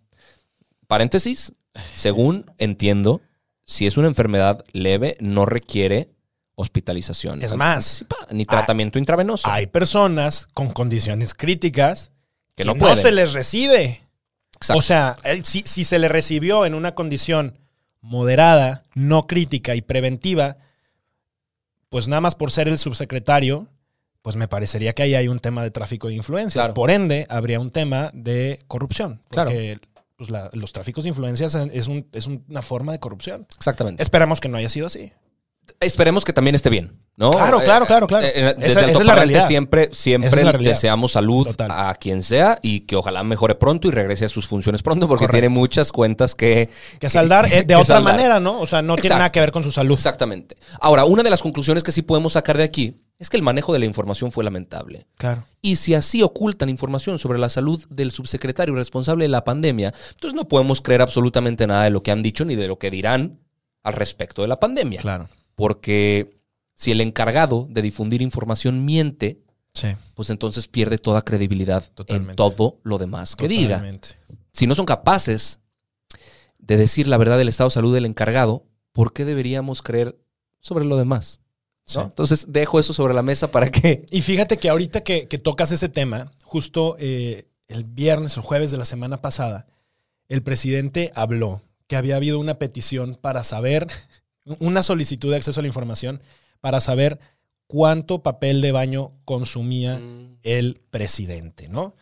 Paréntesis, 0.87 1.53
según 1.95 2.51
entiendo, 2.57 3.21
si 3.67 3.87
es 3.87 3.97
una 3.97 4.09
enfermedad 4.09 4.65
leve, 4.73 5.17
no 5.21 5.45
requiere 5.45 6.16
hospitalización. 6.57 7.43
Es 7.43 7.55
más, 7.55 8.05
ni 8.31 8.45
tratamiento 8.47 8.99
intravenoso. 8.99 9.49
Hay 9.49 9.67
personas 9.69 10.49
con 10.55 10.71
condiciones 10.73 11.35
críticas 11.35 12.11
Que 12.57 12.65
que, 12.65 12.75
no 12.75 12.97
se 12.97 13.13
les 13.13 13.33
recibe. 13.35 14.01
Exacto. 14.57 14.79
O 14.79 14.83
sea, 14.83 15.17
eh, 15.25 15.43
si, 15.45 15.63
si 15.67 15.85
se 15.85 15.99
le 15.99 16.09
recibió 16.09 16.65
en 16.67 16.75
una 16.75 16.95
condición 16.95 17.59
moderada, 18.01 18.85
no 18.95 19.27
crítica 19.27 19.75
y 19.75 19.83
preventiva, 19.83 20.57
pues 21.89 22.09
nada 22.09 22.21
más 22.21 22.35
por 22.35 22.51
ser 22.51 22.69
el 22.69 22.79
subsecretario, 22.79 23.69
pues 24.23 24.37
me 24.37 24.49
parecería 24.49 24.93
que 24.93 25.03
ahí 25.03 25.15
hay 25.15 25.29
un 25.29 25.39
tema 25.39 25.63
de 25.63 25.71
tráfico 25.71 26.09
de 26.09 26.15
influencias. 26.15 26.63
Claro. 26.65 26.75
Por 26.75 26.91
ende, 26.91 27.27
habría 27.29 27.61
un 27.61 27.71
tema 27.71 28.11
de 28.15 28.61
corrupción. 28.67 29.21
Claro. 29.29 29.51
Porque 29.51 29.79
pues, 30.17 30.31
la- 30.31 30.51
los 30.55 30.73
tráficos 30.73 31.05
de 31.05 31.09
influencias 31.11 31.55
es, 31.55 31.87
un- 31.87 32.09
es 32.13 32.27
una 32.27 32.63
forma 32.63 32.93
de 32.93 32.99
corrupción. 32.99 33.47
Exactamente. 33.57 34.03
Esperamos 34.03 34.41
que 34.41 34.49
no 34.49 34.57
haya 34.57 34.69
sido 34.71 34.87
así. 34.87 35.13
Esperemos 35.81 36.25
que 36.25 36.33
también 36.33 36.55
esté 36.55 36.71
bien, 36.71 36.99
¿no? 37.17 37.31
Claro, 37.33 37.61
claro, 37.61 37.87
claro, 37.87 38.07
claro. 38.07 38.25
eh, 38.27 38.33
Esa- 38.35 38.55
desde 38.55 38.67
esa 38.67 38.81
el 38.85 38.91
es 38.91 39.05
la 39.05 39.15
realidad. 39.15 39.47
siempre, 39.47 39.83
Esa 39.85 39.95
siempre 39.95 40.43
es 40.43 40.59
deseamos 40.61 41.13
salud 41.13 41.47
Total. 41.47 41.71
a 41.71 41.95
quien 41.97 42.23
sea 42.23 42.59
y 42.63 42.81
que 42.81 42.97
ojalá 42.97 43.23
mejore 43.25 43.57
pronto 43.57 43.89
y 43.89 43.91
regrese 43.91 44.25
a 44.25 44.29
sus 44.29 44.47
funciones 44.47 44.83
pronto 44.83 45.07
porque 45.09 45.27
Correcto. 45.27 45.35
tiene 45.43 45.49
muchas 45.49 45.93
cuentas 45.93 46.35
que... 46.35 46.71
Que 46.99 47.11
saldar 47.11 47.47
eh, 47.53 47.59
de 47.59 47.67
que 47.67 47.75
otra 47.75 47.97
saldar. 47.97 48.15
manera, 48.15 48.41
¿no? 48.41 48.59
O 48.61 48.67
sea, 48.67 48.81
no 48.81 48.97
tiene 48.97 49.17
nada 49.17 49.33
que 49.33 49.41
ver 49.41 49.53
con 49.53 49.63
su 49.63 49.71
salud. 49.73 49.95
Exactamente. 49.95 50.57
Ahora, 50.81 51.05
una 51.05 51.23
de 51.23 51.31
las 51.31 51.43
conclusiones 51.43 51.83
que 51.83 51.93
sí 51.93 52.03
podemos 52.03 52.33
sacar 52.35 52.57
de 52.57 52.65
aquí 52.65 53.03
es 53.19 53.29
que 53.29 53.37
el 53.37 53.43
manejo 53.43 53.73
de 53.73 53.79
la 53.79 53.87
información 53.87 54.31
fue 54.33 54.45
lamentable. 54.45 55.07
Claro. 55.19 55.43
Y 55.63 55.77
si 55.77 55.95
así 55.95 56.23
ocultan 56.23 56.69
información 56.69 57.19
sobre 57.19 57.39
la 57.39 57.49
salud 57.49 57.83
del 57.91 58.13
subsecretario 58.13 58.75
responsable 58.75 59.25
de 59.25 59.29
la 59.31 59.43
pandemia, 59.45 59.93
entonces 60.11 60.35
no 60.35 60.49
podemos 60.49 60.81
creer 60.81 61.03
absolutamente 61.03 61.67
nada 61.67 61.85
de 61.85 61.91
lo 61.91 62.03
que 62.03 62.11
han 62.13 62.23
dicho 62.23 62.45
ni 62.45 62.55
de 62.57 62.69
lo 62.69 62.79
que 62.79 62.91
dirán 62.91 63.41
al 63.83 63.93
respecto 63.95 64.43
de 64.43 64.49
la 64.49 64.59
pandemia. 64.61 65.01
Claro. 65.01 65.29
Porque 65.57 66.39
si 66.75 66.93
el 66.93 67.01
encargado 67.01 67.67
de 67.69 67.83
difundir 67.83 68.23
información 68.23 68.85
miente, 68.85 69.41
Sí. 69.73 69.89
pues 70.15 70.31
entonces 70.31 70.69
pierde 70.69 70.97
toda 70.99 71.23
credibilidad 71.23 71.85
Totalmente. 71.95 72.31
en 72.33 72.37
todo 72.37 72.79
lo 72.85 72.97
demás 72.99 73.35
que 73.37 73.49
diga. 73.49 73.77
Totalmente. 73.79 74.11
Si 74.53 74.67
no 74.67 74.75
son 74.75 74.87
capaces 74.87 75.59
de 76.59 76.77
decir 76.77 77.09
la 77.09 77.17
verdad 77.19 77.37
del 77.37 77.49
estado 77.49 77.69
de 77.69 77.75
salud 77.75 77.93
del 77.95 78.07
encargado, 78.07 78.65
¿por 78.93 79.13
qué 79.13 79.25
deberíamos 79.25 79.83
creer 79.83 80.19
sobre 80.61 80.85
lo 80.85 80.97
demás? 80.97 81.41
¿no? 81.41 81.93
Sí. 81.93 81.99
Entonces 82.01 82.47
dejo 82.49 82.81
eso 82.81 82.93
sobre 82.95 83.13
la 83.15 83.23
mesa 83.23 83.51
para 83.51 83.71
que... 83.71 84.07
Y 84.11 84.23
fíjate 84.23 84.57
que 84.57 84.69
ahorita 84.71 85.03
que, 85.03 85.29
que 85.29 85.39
tocas 85.39 85.73
ese 85.73 85.89
tema, 85.91 86.33
justo 86.43 86.97
eh, 86.99 87.47
el 87.69 87.85
viernes 87.85 88.39
o 88.39 88.43
jueves 88.43 88.71
de 88.71 88.79
la 88.79 88.85
semana 88.87 89.21
pasada, 89.21 89.67
el 90.29 90.43
presidente 90.43 91.13
habló 91.15 91.63
que 91.87 91.97
había 91.97 92.17
habido 92.17 92.41
una 92.41 92.55
petición 92.55 93.15
para 93.15 93.45
saber, 93.45 93.87
una 94.61 94.83
solicitud 94.83 95.31
de 95.31 95.37
acceso 95.37 95.61
a 95.61 95.63
la 95.63 95.69
información 95.69 96.23
para 96.61 96.81
saber 96.81 97.19
cuánto 97.67 98.23
papel 98.23 98.61
de 98.61 98.73
baño 98.73 99.13
consumía 99.25 100.01
el 100.43 100.81
presidente, 100.91 101.69
¿no? 101.69 101.95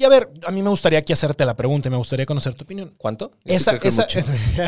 Y 0.00 0.04
a 0.04 0.08
ver, 0.08 0.30
a 0.46 0.52
mí 0.52 0.62
me 0.62 0.70
gustaría 0.70 1.00
aquí 1.00 1.12
hacerte 1.12 1.44
la 1.44 1.56
pregunta 1.56 1.88
y 1.88 1.90
me 1.90 1.96
gustaría 1.96 2.24
conocer 2.24 2.54
tu 2.54 2.62
opinión. 2.62 2.94
¿Cuánto? 2.96 3.32
Esa, 3.44 3.76
esa, 3.82 4.06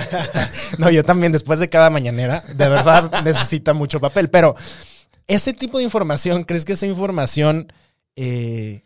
no, 0.79 0.91
yo 0.91 1.05
también 1.05 1.31
después 1.31 1.61
de 1.61 1.69
cada 1.69 1.89
mañanera, 1.89 2.43
de 2.57 2.69
verdad 2.69 3.23
necesita 3.25 3.73
mucho 3.73 4.01
papel, 4.01 4.29
pero 4.29 4.57
ese 5.29 5.53
tipo 5.53 5.79
de 5.79 5.85
información, 5.85 6.43
¿crees 6.43 6.65
que 6.65 6.73
esa 6.73 6.87
información 6.87 7.73
eh, 8.17 8.83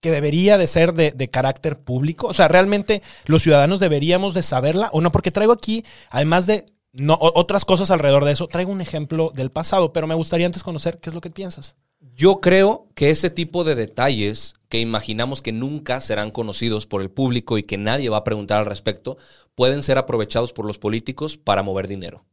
que 0.00 0.10
debería 0.10 0.58
de 0.58 0.66
ser 0.66 0.92
de, 0.92 1.12
de 1.12 1.30
carácter 1.30 1.78
público? 1.78 2.26
O 2.26 2.34
sea, 2.34 2.48
¿realmente 2.48 3.02
los 3.24 3.42
ciudadanos 3.42 3.80
deberíamos 3.80 4.34
de 4.34 4.42
saberla 4.42 4.90
o 4.92 5.00
no? 5.00 5.10
Porque 5.10 5.30
traigo 5.30 5.54
aquí, 5.54 5.86
además 6.10 6.46
de 6.46 6.66
no, 6.98 7.18
otras 7.20 7.64
cosas 7.64 7.90
alrededor 7.90 8.24
de 8.24 8.32
eso, 8.32 8.46
traigo 8.46 8.72
un 8.72 8.80
ejemplo 8.80 9.30
del 9.34 9.50
pasado, 9.50 9.92
pero 9.92 10.06
me 10.06 10.14
gustaría 10.14 10.46
antes 10.46 10.62
conocer 10.62 10.98
qué 10.98 11.10
es 11.10 11.14
lo 11.14 11.20
que 11.20 11.30
piensas. 11.30 11.76
Yo 12.14 12.40
creo 12.40 12.86
que 12.94 13.10
ese 13.10 13.28
tipo 13.30 13.64
de 13.64 13.74
detalles 13.74 14.54
que 14.68 14.80
imaginamos 14.80 15.42
que 15.42 15.52
nunca 15.52 16.00
serán 16.00 16.30
conocidos 16.30 16.86
por 16.86 17.02
el 17.02 17.10
público 17.10 17.58
y 17.58 17.64
que 17.64 17.76
nadie 17.76 18.08
va 18.08 18.18
a 18.18 18.24
preguntar 18.24 18.60
al 18.60 18.66
respecto, 18.66 19.18
pueden 19.54 19.82
ser 19.82 19.98
aprovechados 19.98 20.52
por 20.52 20.66
los 20.66 20.78
políticos 20.78 21.36
para 21.36 21.62
mover 21.62 21.88
dinero. 21.88 22.24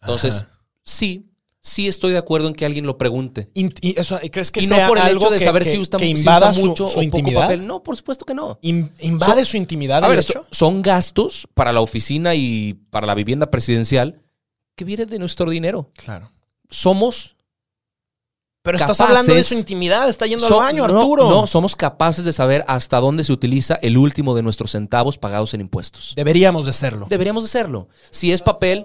Entonces, 0.00 0.42
Ajá. 0.42 0.60
sí, 0.84 1.30
sí 1.66 1.88
estoy 1.88 2.12
de 2.12 2.18
acuerdo 2.18 2.46
en 2.46 2.54
que 2.54 2.64
alguien 2.64 2.86
lo 2.86 2.96
pregunte. 2.96 3.50
Y 3.54 3.98
eso, 3.98 4.20
¿y 4.22 4.30
¿Crees 4.30 4.52
que 4.52 4.60
y 4.62 4.66
no 4.68 4.76
por 4.86 4.98
el 4.98 5.04
algo 5.04 5.20
hecho 5.24 5.30
de 5.32 5.38
que- 5.40 5.44
saber 5.44 5.64
que- 5.64 5.70
si 5.72 5.78
usa, 5.78 5.98
que 5.98 6.04
si 6.06 6.10
invada 6.12 6.50
usa 6.50 6.60
mucho 6.64 6.84
su 6.88 7.00
o 7.00 7.02
poco 7.02 7.18
intimidad? 7.18 7.40
papel? 7.42 7.66
No, 7.66 7.82
por 7.82 7.96
supuesto 7.96 8.24
que 8.24 8.34
no. 8.34 8.58
In- 8.62 8.92
invade 9.00 9.40
Son- 9.42 9.46
su 9.46 9.56
intimidad, 9.56 10.04
A 10.04 10.08
ver, 10.08 10.20
hecho? 10.20 10.46
son 10.52 10.80
gastos 10.80 11.48
para 11.54 11.72
la 11.72 11.80
oficina 11.80 12.34
y 12.36 12.74
para 12.90 13.06
la 13.06 13.14
vivienda 13.14 13.50
presidencial 13.50 14.22
que 14.76 14.84
vienen 14.84 15.08
de 15.08 15.18
nuestro 15.18 15.50
dinero. 15.50 15.90
Claro. 15.94 16.30
Somos 16.70 17.34
Pero 18.62 18.78
estás 18.78 19.00
hablando 19.00 19.32
de 19.32 19.44
su 19.44 19.54
intimidad, 19.54 20.08
está 20.08 20.26
yendo 20.26 20.44
al 20.46 20.52
baño, 20.54 20.88
no, 20.88 20.98
Arturo. 21.00 21.30
No, 21.30 21.46
somos 21.46 21.76
capaces 21.76 22.24
de 22.24 22.32
saber 22.32 22.64
hasta 22.66 22.98
dónde 22.98 23.22
se 23.22 23.32
utiliza 23.32 23.76
el 23.76 23.96
último 23.96 24.34
de 24.34 24.42
nuestros 24.42 24.72
centavos 24.72 25.18
pagados 25.18 25.54
en 25.54 25.60
impuestos. 25.60 26.14
Deberíamos 26.16 26.66
de 26.66 26.72
serlo. 26.72 27.06
Deberíamos 27.08 27.44
de 27.44 27.46
hacerlo. 27.46 27.88
Si 28.10 28.32
es 28.32 28.42
papel, 28.42 28.84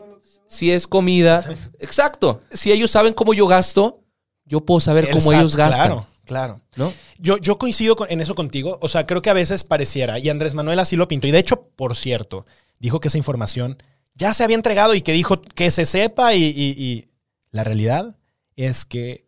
si 0.52 0.72
es 0.72 0.86
comida. 0.88 1.44
Exacto. 1.80 2.42
Si 2.52 2.72
ellos 2.72 2.92
saben 2.92 3.14
cómo 3.14 3.34
yo 3.34 3.48
gasto, 3.48 4.02
yo 4.46 4.62
puedo 4.66 4.80
saber 4.80 5.06
cómo 5.10 5.32
ellos 5.34 5.56
gastan. 5.56 5.88
Claro, 5.88 6.08
claro. 6.26 6.62
¿no? 6.76 6.94
Yo, 7.18 7.38
yo 7.38 7.58
coincido 7.58 7.96
con- 7.96 8.12
en 8.12 8.22
eso 8.22 8.36
contigo. 8.36 8.78
O 8.82 8.88
sea, 8.88 9.06
creo 9.06 9.22
que 9.22 9.30
a 9.30 9.34
veces 9.34 9.64
pareciera, 9.64 10.20
y 10.20 10.30
Andrés 10.30 10.54
Manuel 10.54 10.80
así 10.80 10.96
lo 10.96 11.08
pintó. 11.08 11.28
Y 11.28 11.32
de 11.32 11.40
hecho, 11.40 11.68
por 11.76 11.96
cierto, 11.96 12.46
dijo 12.80 13.00
que 13.00 13.08
esa 13.08 13.18
información 13.18 13.82
ya 14.16 14.34
se 14.34 14.44
había 14.44 14.56
entregado 14.58 14.94
y 14.94 15.02
que 15.02 15.14
dijo 15.14 15.42
que 15.42 15.72
se 15.72 15.86
sepa. 15.86 16.34
Y, 16.36 16.44
y- 16.44 16.76
y 16.78 17.08
la 17.52 17.64
realidad 17.64 18.18
es 18.56 18.86
que 18.86 19.26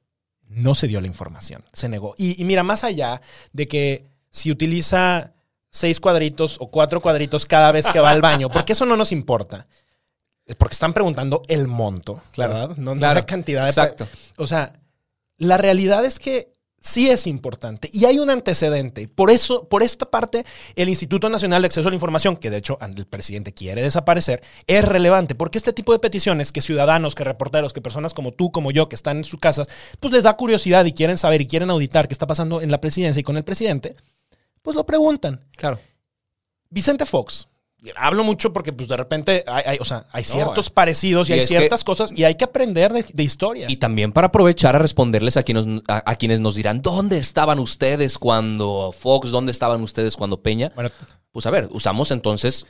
no 0.50 0.76
se 0.76 0.88
dio 0.88 1.02
la 1.02 1.08
información, 1.08 1.64
se 1.74 1.90
negó. 1.90 2.14
Y, 2.18 2.40
y 2.40 2.46
mira, 2.46 2.64
más 2.64 2.84
allá 2.84 3.22
de 3.54 3.68
que 3.68 4.06
si 4.30 4.52
utiliza 4.52 5.34
seis 5.72 6.00
cuadritos 6.00 6.58
o 6.60 6.70
cuatro 6.70 7.02
cuadritos 7.02 7.46
cada 7.48 7.72
vez 7.72 7.88
que 7.88 8.00
va 8.00 8.12
al 8.12 8.22
baño, 8.22 8.50
porque 8.50 8.74
eso 8.74 8.86
no 8.86 8.96
nos 8.98 9.12
importa. 9.12 9.68
Es 10.46 10.56
porque 10.56 10.74
están 10.74 10.94
preguntando 10.94 11.42
el 11.48 11.68
monto, 11.68 12.22
Claro, 12.32 12.54
¿verdad? 12.54 12.78
No, 12.78 12.96
no 12.96 13.14
la 13.14 13.26
cantidad 13.26 13.64
de... 13.64 13.70
Exacto. 13.70 14.08
O 14.38 14.46
sea, 14.46 14.74
la 15.38 15.58
realidad 15.58 16.04
es 16.04 16.20
que 16.20 16.54
sí 16.84 17.10
es 17.10 17.28
importante 17.28 17.90
y 17.94 18.06
hay 18.06 18.20
un 18.20 18.30
antecedente. 18.30 19.08
Por 19.08 19.32
eso, 19.32 19.68
por 19.70 19.84
esta 19.84 20.12
parte, 20.12 20.46
el 20.76 20.90
Instituto 20.90 21.30
Nacional 21.30 21.62
de 21.62 21.68
Acceso 21.68 21.88
a 21.88 21.92
la 21.92 21.96
Información, 21.96 22.36
que 22.36 22.50
de 22.50 22.58
hecho 22.58 22.78
el 22.82 23.08
presidente 23.08 23.54
quiere 23.54 23.82
desaparecer, 23.82 24.44
es 24.68 24.84
relevante 24.84 25.34
porque 25.34 25.58
este 25.58 25.72
tipo 25.72 25.94
de 25.94 26.00
peticiones 26.00 26.52
que 26.52 26.62
ciudadanos, 26.62 27.16
que 27.16 27.24
reporteros, 27.24 27.72
que 27.72 27.82
personas 27.82 28.14
como 28.14 28.34
tú, 28.34 28.52
como 28.52 28.72
yo, 28.72 28.90
que 28.90 28.96
están 28.96 29.18
en 29.18 29.24
sus 29.24 29.40
casas, 29.40 29.68
pues 30.00 30.12
les 30.14 30.24
da 30.24 30.34
curiosidad 30.34 30.84
y 30.86 30.92
quieren 30.92 31.18
saber 31.18 31.42
y 31.42 31.48
quieren 31.48 31.70
auditar 31.70 32.08
qué 32.08 32.14
está 32.14 32.28
pasando 32.28 32.62
en 32.62 32.70
la 32.70 32.82
presidencia 32.82 33.22
y 33.22 33.24
con 33.24 33.38
el 33.38 33.46
presidente, 33.46 33.96
pues 34.62 34.76
lo 34.76 34.86
preguntan. 34.86 35.40
Claro. 35.56 35.80
Vicente 36.70 37.06
Fox. 37.06 37.48
Hablo 37.96 38.24
mucho 38.24 38.54
porque 38.54 38.72
pues 38.74 38.88
de 38.88 38.96
repente 38.98 39.44
hay, 39.48 39.64
hay- 39.66 39.78
o 39.80 39.86
sea, 39.86 40.06
hay 40.12 40.24
No, 40.24 40.30
ciertos 40.30 40.68
eh. 40.68 40.72
parecidos 40.74 41.30
y, 41.30 41.32
Y 41.32 41.36
hay 41.36 41.40
que- 41.42 41.48
ciertas 41.48 41.84
cosas 41.84 42.12
y 42.16 42.24
hay 42.24 42.36
que 42.36 42.46
aprender 42.46 42.94
de, 42.94 43.04
de 43.04 43.24
historia. 43.24 43.68
Y 43.70 43.78
también 43.78 44.12
para 44.14 44.28
aprovechar 44.28 44.76
a 44.76 44.80
responderles 44.80 45.38
a 45.38 45.44
quienes, 45.44 45.66
a, 45.88 46.04
a 46.10 46.16
quienes 46.16 46.40
nos 46.40 46.56
dirán, 46.56 46.82
¿dónde 46.82 47.18
estaban 47.18 47.60
ustedes 47.60 48.18
cuando 48.18 48.94
Fox? 48.98 49.32
¿Dónde 49.32 49.52
estaban 49.52 49.82
ustedes 49.82 50.16
cuando 50.16 50.42
Peña? 50.42 50.72
Bueno, 50.76 50.90
Pues 51.32 51.46
a 51.46 51.52
ver, 51.52 51.68
usamos 51.72 52.12
entonces 52.12 52.66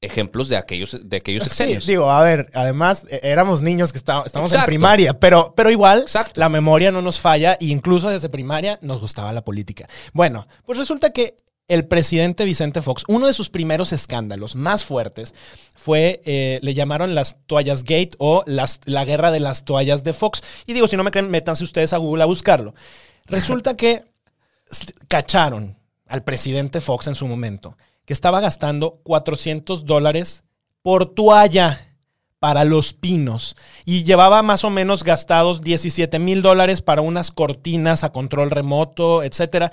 ejemplos 0.00 0.48
de 0.48 0.56
aquellos, 0.56 0.96
de 1.08 1.16
aquellos 1.16 1.44
Sí, 1.44 1.78
digo, 1.86 2.10
a 2.10 2.22
ver, 2.22 2.50
además 2.54 3.06
eh, 3.10 3.20
éramos 3.22 3.62
niños 3.62 3.92
que 3.92 3.98
está- 3.98 4.22
estamos 4.26 4.52
en 4.52 4.64
primaria, 4.64 5.18
pero, 5.18 5.54
pero 5.56 5.70
igual 5.70 6.00
Exacto. 6.02 6.38
la 6.38 6.48
memoria 6.48 6.92
no 6.92 7.00
nos 7.02 7.18
falla 7.18 7.54
e 7.54 7.66
incluso 7.66 8.10
desde 8.10 8.28
primaria 8.28 8.78
nos 8.82 9.00
gustaba 9.00 9.32
la 9.32 9.42
política. 9.42 9.88
Bueno, 10.12 10.46
pues 10.64 10.78
resulta 10.78 11.10
que 11.10 11.34
el 11.68 11.86
presidente 11.86 12.44
Vicente 12.44 12.82
Fox, 12.82 13.04
uno 13.08 13.26
de 13.26 13.32
sus 13.32 13.50
primeros 13.50 13.92
escándalos 13.92 14.54
más 14.54 14.84
fuertes 14.84 15.34
fue, 15.74 16.20
eh, 16.24 16.60
le 16.62 16.74
llamaron 16.74 17.14
las 17.14 17.38
toallas 17.46 17.82
Gate 17.82 18.10
o 18.18 18.44
las, 18.46 18.80
la 18.84 19.04
guerra 19.04 19.30
de 19.30 19.40
las 19.40 19.64
toallas 19.64 20.04
de 20.04 20.12
Fox. 20.12 20.42
Y 20.66 20.74
digo, 20.74 20.86
si 20.86 20.96
no 20.96 21.04
me 21.04 21.10
creen, 21.10 21.30
métanse 21.30 21.64
ustedes 21.64 21.92
a 21.92 21.98
Google 21.98 22.22
a 22.22 22.26
buscarlo. 22.26 22.74
Resulta 23.26 23.76
que 23.76 24.04
cacharon 25.08 25.76
al 26.06 26.22
presidente 26.22 26.80
Fox 26.80 27.08
en 27.08 27.14
su 27.14 27.26
momento 27.26 27.76
que 28.06 28.12
estaba 28.12 28.40
gastando 28.40 29.00
400 29.02 29.84
dólares 29.84 30.44
por 30.80 31.06
toalla 31.06 31.92
para 32.38 32.64
los 32.64 32.92
pinos 32.92 33.56
y 33.84 34.04
llevaba 34.04 34.42
más 34.42 34.62
o 34.62 34.70
menos 34.70 35.02
gastados 35.02 35.60
17 35.62 36.18
mil 36.20 36.42
dólares 36.42 36.80
para 36.80 37.00
unas 37.00 37.32
cortinas 37.32 38.04
a 38.04 38.12
control 38.12 38.50
remoto, 38.50 39.24
etcétera. 39.24 39.72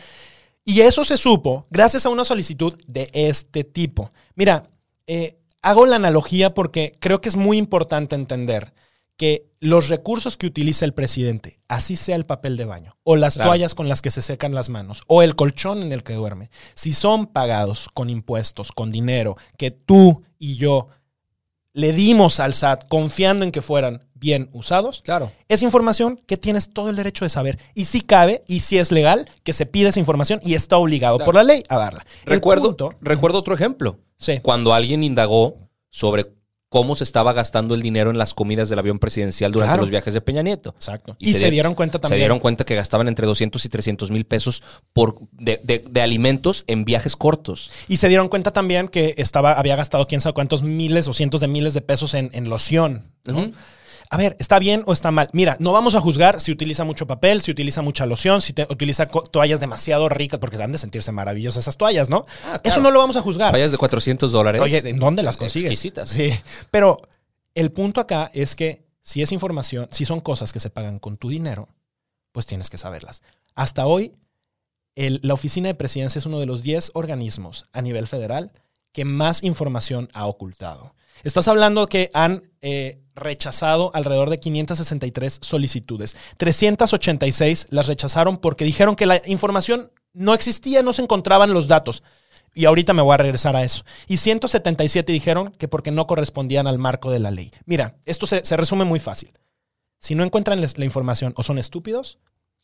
Y 0.65 0.81
eso 0.81 1.03
se 1.03 1.17
supo 1.17 1.65
gracias 1.69 2.05
a 2.05 2.09
una 2.09 2.25
solicitud 2.25 2.73
de 2.87 3.09
este 3.13 3.63
tipo. 3.63 4.11
Mira, 4.35 4.69
eh, 5.07 5.37
hago 5.61 5.85
la 5.85 5.97
analogía 5.97 6.53
porque 6.53 6.93
creo 6.99 7.21
que 7.21 7.29
es 7.29 7.35
muy 7.35 7.57
importante 7.57 8.15
entender 8.15 8.73
que 9.17 9.45
los 9.59 9.89
recursos 9.89 10.37
que 10.37 10.47
utiliza 10.47 10.85
el 10.85 10.93
presidente, 10.93 11.59
así 11.67 11.95
sea 11.95 12.15
el 12.15 12.23
papel 12.25 12.57
de 12.57 12.65
baño, 12.65 12.97
o 13.03 13.15
las 13.15 13.35
Claro. 13.35 13.49
toallas 13.51 13.75
con 13.75 13.87
las 13.87 14.01
que 14.01 14.09
se 14.11 14.21
secan 14.21 14.55
las 14.55 14.69
manos, 14.69 15.03
o 15.07 15.21
el 15.21 15.35
colchón 15.35 15.83
en 15.83 15.91
el 15.91 16.03
que 16.03 16.13
duerme, 16.13 16.49
si 16.73 16.93
son 16.93 17.27
pagados 17.27 17.89
con 17.93 18.09
impuestos, 18.09 18.71
con 18.71 18.91
dinero 18.91 19.37
que 19.57 19.69
tú 19.71 20.23
y 20.39 20.55
yo 20.55 20.87
le 21.73 21.91
dimos 21.93 22.39
al 22.39 22.53
SAT 22.53 22.87
confiando 22.87 23.43
en 23.43 23.51
que 23.51 23.61
fueran 23.61 24.03
bien 24.23 24.49
usados, 24.53 25.01
Claro. 25.03 25.31
es 25.49 25.61
información 25.61 26.19
que 26.25 26.37
tienes 26.37 26.69
todo 26.69 26.89
el 26.89 26.95
derecho 26.95 27.25
de 27.25 27.29
saber. 27.29 27.59
Y 27.75 27.85
si 27.85 27.99
cabe, 28.01 28.43
y 28.47 28.61
si 28.61 28.77
es 28.77 28.91
legal, 28.91 29.27
que 29.43 29.51
se 29.51 29.65
pide 29.65 29.89
esa 29.89 29.99
información 29.99 30.39
y 30.43 30.53
está 30.53 30.77
obligado 30.77 31.17
Claro. 31.17 31.25
por 31.25 31.35
la 31.35 31.43
ley 31.43 31.63
a 31.67 31.77
darla. 31.77 32.05
Recuerdo, 32.25 32.67
punto- 32.69 32.91
recuerdo 33.01 33.39
otro 33.39 33.53
ejemplo. 33.53 33.99
Sí. 34.17 34.39
Cuando 34.41 34.73
alguien 34.73 35.03
indagó 35.03 35.57
sobre 35.89 36.25
cómo 36.69 36.95
se 36.95 37.03
estaba 37.03 37.33
gastando 37.33 37.75
el 37.75 37.83
dinero 37.83 38.09
en 38.09 38.17
las 38.17 38.33
comidas 38.33 38.67
del 38.67 38.79
avión 38.79 38.97
presidencial 38.97 39.51
durante 39.51 39.69
Claro. 39.73 39.81
los 39.83 39.91
viajes 39.91 40.11
de 40.11 40.21
Peña 40.21 40.41
Nieto. 40.41 40.71
Exacto. 40.71 41.15
Y, 41.19 41.33
se, 41.33 41.45
di- 41.45 41.51
dieron 41.51 41.75
cuenta 41.75 41.99
también. 41.99 42.15
Se 42.15 42.19
dieron 42.19 42.39
cuenta 42.39 42.63
que 42.65 42.73
gastaban 42.73 43.07
entre 43.07 43.27
200 43.27 43.63
y 43.65 43.69
300 43.69 44.09
mil 44.09 44.25
pesos 44.25 44.63
por, 44.91 45.19
de, 45.33 45.59
de- 45.63 45.83
de 45.87 46.01
alimentos 46.01 46.63
en 46.65 46.83
viajes 46.83 47.15
cortos. 47.15 47.69
Y 47.87 47.97
se 47.97 48.07
dieron 48.07 48.27
cuenta 48.27 48.51
también 48.53 48.87
que 48.87 49.13
estaba, 49.17 49.51
había 49.53 49.75
gastado 49.75 50.07
quién 50.07 50.19
sabe 50.19 50.33
cuántos 50.33 50.63
miles 50.63 51.07
o 51.07 51.13
cientos 51.13 51.41
de 51.41 51.47
miles 51.47 51.75
de 51.75 51.81
pesos 51.81 52.15
en, 52.15 52.31
en 52.33 52.49
loción. 52.49 53.03
A 54.09 54.17
ver, 54.17 54.35
¿está 54.39 54.59
bien 54.59 54.83
o 54.85 54.93
está 54.93 55.11
mal? 55.11 55.29
Mira, 55.33 55.57
no 55.59 55.71
vamos 55.73 55.95
a 55.95 56.01
juzgar 56.01 56.39
si 56.39 56.51
utiliza 56.51 56.83
mucho 56.83 57.07
papel, 57.07 57.41
si 57.41 57.51
utiliza 57.51 57.81
mucha 57.81 58.05
loción, 58.05 58.41
si 58.41 58.53
te- 58.53 58.67
utiliza 58.69 59.07
toallas 59.07 59.59
demasiado 59.59 60.07
ricas, 60.09 60.39
porque 60.39 60.61
han 60.61 60.71
de 60.71 60.77
sentirse 60.77 61.11
maravillosas 61.11 61.63
esas 61.63 61.77
toallas, 61.77 62.09
¿no? 62.09 62.25
Ah, 62.45 62.59
claro. 62.59 62.61
Eso 62.63 62.81
no 62.81 62.91
lo 62.91 62.99
vamos 62.99 63.15
a 63.17 63.21
juzgar. 63.21 63.51
Toallas 63.51 63.71
de 63.71 63.77
400 63.77 64.31
dólares. 64.31 64.61
Oye, 64.61 64.81
¿en 64.87 64.99
dónde 64.99 65.23
las 65.23 65.37
consigues? 65.37 65.71
Exquisitas. 65.71 66.09
Sí. 66.09 66.29
Pero 66.69 67.01
el 67.55 67.71
punto 67.71 68.01
acá 68.01 68.29
es 68.33 68.55
que 68.55 68.83
si 69.01 69.21
es 69.21 69.31
información, 69.31 69.87
si 69.91 70.05
son 70.05 70.21
cosas 70.21 70.53
que 70.53 70.59
se 70.59 70.69
pagan 70.69 70.99
con 70.99 71.17
tu 71.17 71.29
dinero, 71.29 71.67
pues 72.31 72.45
tienes 72.45 72.69
que 72.69 72.77
saberlas. 72.77 73.21
Hasta 73.55 73.85
hoy, 73.85 74.11
el- 74.95 75.19
la 75.23 75.33
oficina 75.33 75.67
de 75.69 75.75
presidencia 75.75 76.19
es 76.19 76.25
uno 76.25 76.39
de 76.39 76.45
los 76.45 76.61
10 76.61 76.91
organismos 76.93 77.65
a 77.73 77.81
nivel 77.81 78.07
federal 78.07 78.51
que 78.91 79.05
más 79.05 79.41
información 79.43 80.09
ha 80.13 80.27
ocultado. 80.27 80.93
Estás 81.23 81.47
hablando 81.47 81.87
que 81.87 82.11
han 82.13 82.51
eh, 82.61 83.01
rechazado 83.15 83.91
alrededor 83.93 84.29
de 84.29 84.39
563 84.39 85.39
solicitudes. 85.41 86.15
386 86.37 87.67
las 87.69 87.87
rechazaron 87.87 88.37
porque 88.37 88.65
dijeron 88.65 88.95
que 88.95 89.05
la 89.05 89.21
información 89.25 89.91
no 90.13 90.33
existía, 90.33 90.83
no 90.83 90.93
se 90.93 91.01
encontraban 91.01 91.53
los 91.53 91.67
datos. 91.67 92.03
Y 92.53 92.65
ahorita 92.65 92.93
me 92.93 93.01
voy 93.01 93.13
a 93.13 93.17
regresar 93.17 93.55
a 93.55 93.63
eso. 93.63 93.83
Y 94.07 94.17
177 94.17 95.11
dijeron 95.11 95.51
que 95.51 95.67
porque 95.67 95.91
no 95.91 96.05
correspondían 96.05 96.67
al 96.67 96.77
marco 96.77 97.09
de 97.09 97.19
la 97.19 97.31
ley. 97.31 97.51
Mira, 97.65 97.95
esto 98.05 98.27
se, 98.27 98.41
resume 98.55 98.85
muy 98.85 98.99
fácil. 98.99 99.31
Si 99.99 100.13
no 100.13 100.23
encuentran 100.23 100.61
la 100.61 100.85
información, 100.85 101.33
o 101.37 101.43
son 101.43 101.57
estúpidos 101.57 102.19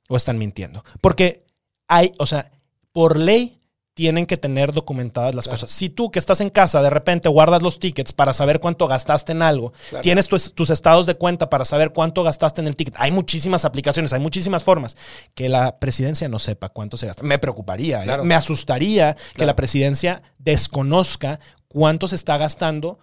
o 0.07 0.17
están 0.17 0.37
mintiendo. 0.37 0.83
Porque 1.01 1.45
hay, 1.87 2.11
o 2.19 2.25
sea, 2.25 2.51
por 2.91 3.17
ley 3.17 3.58
tienen 3.99 4.25
que 4.25 4.37
tener 4.37 4.71
documentadas 4.71 5.35
las 5.35 5.49
cosas. 5.49 5.71
Si 5.71 5.89
tú 5.89 6.09
que 6.09 6.19
estás 6.19 6.39
en 6.39 6.49
casa 6.49 6.81
de 6.81 6.89
repente 6.89 7.27
guardas 7.27 7.61
los 7.61 7.79
tickets 7.79 8.13
para 8.13 8.31
saber 8.31 8.61
cuánto 8.61 8.87
gastaste 8.87 9.33
en 9.33 9.41
algo, 9.41 9.73
tienes 10.01 10.29
tus, 10.29 10.53
tus 10.53 10.69
estados 10.69 11.05
de 11.05 11.15
cuenta 11.15 11.49
para 11.49 11.65
saber 11.65 11.91
cuánto 11.91 12.23
gastaste 12.23 12.61
en 12.61 12.67
el 12.67 12.77
ticket. 12.77 12.95
Hay 12.97 13.11
muchísimas 13.11 13.65
aplicaciones, 13.65 14.13
hay 14.13 14.21
muchísimas 14.21 14.63
formas. 14.63 14.95
Que 15.35 15.49
la 15.49 15.79
presidencia 15.79 16.29
no 16.29 16.39
sepa 16.39 16.69
cuánto 16.69 16.95
se 16.95 17.07
gasta. 17.07 17.23
Me 17.23 17.39
preocuparía, 17.39 18.05
¿eh? 18.05 18.23
Me 18.23 18.35
asustaría 18.35 19.17
que 19.35 19.45
la 19.45 19.57
presidencia 19.57 20.23
desconozca 20.37 21.41
cuánto 21.67 22.07
se 22.07 22.15
está 22.15 22.37
gastando 22.37 22.99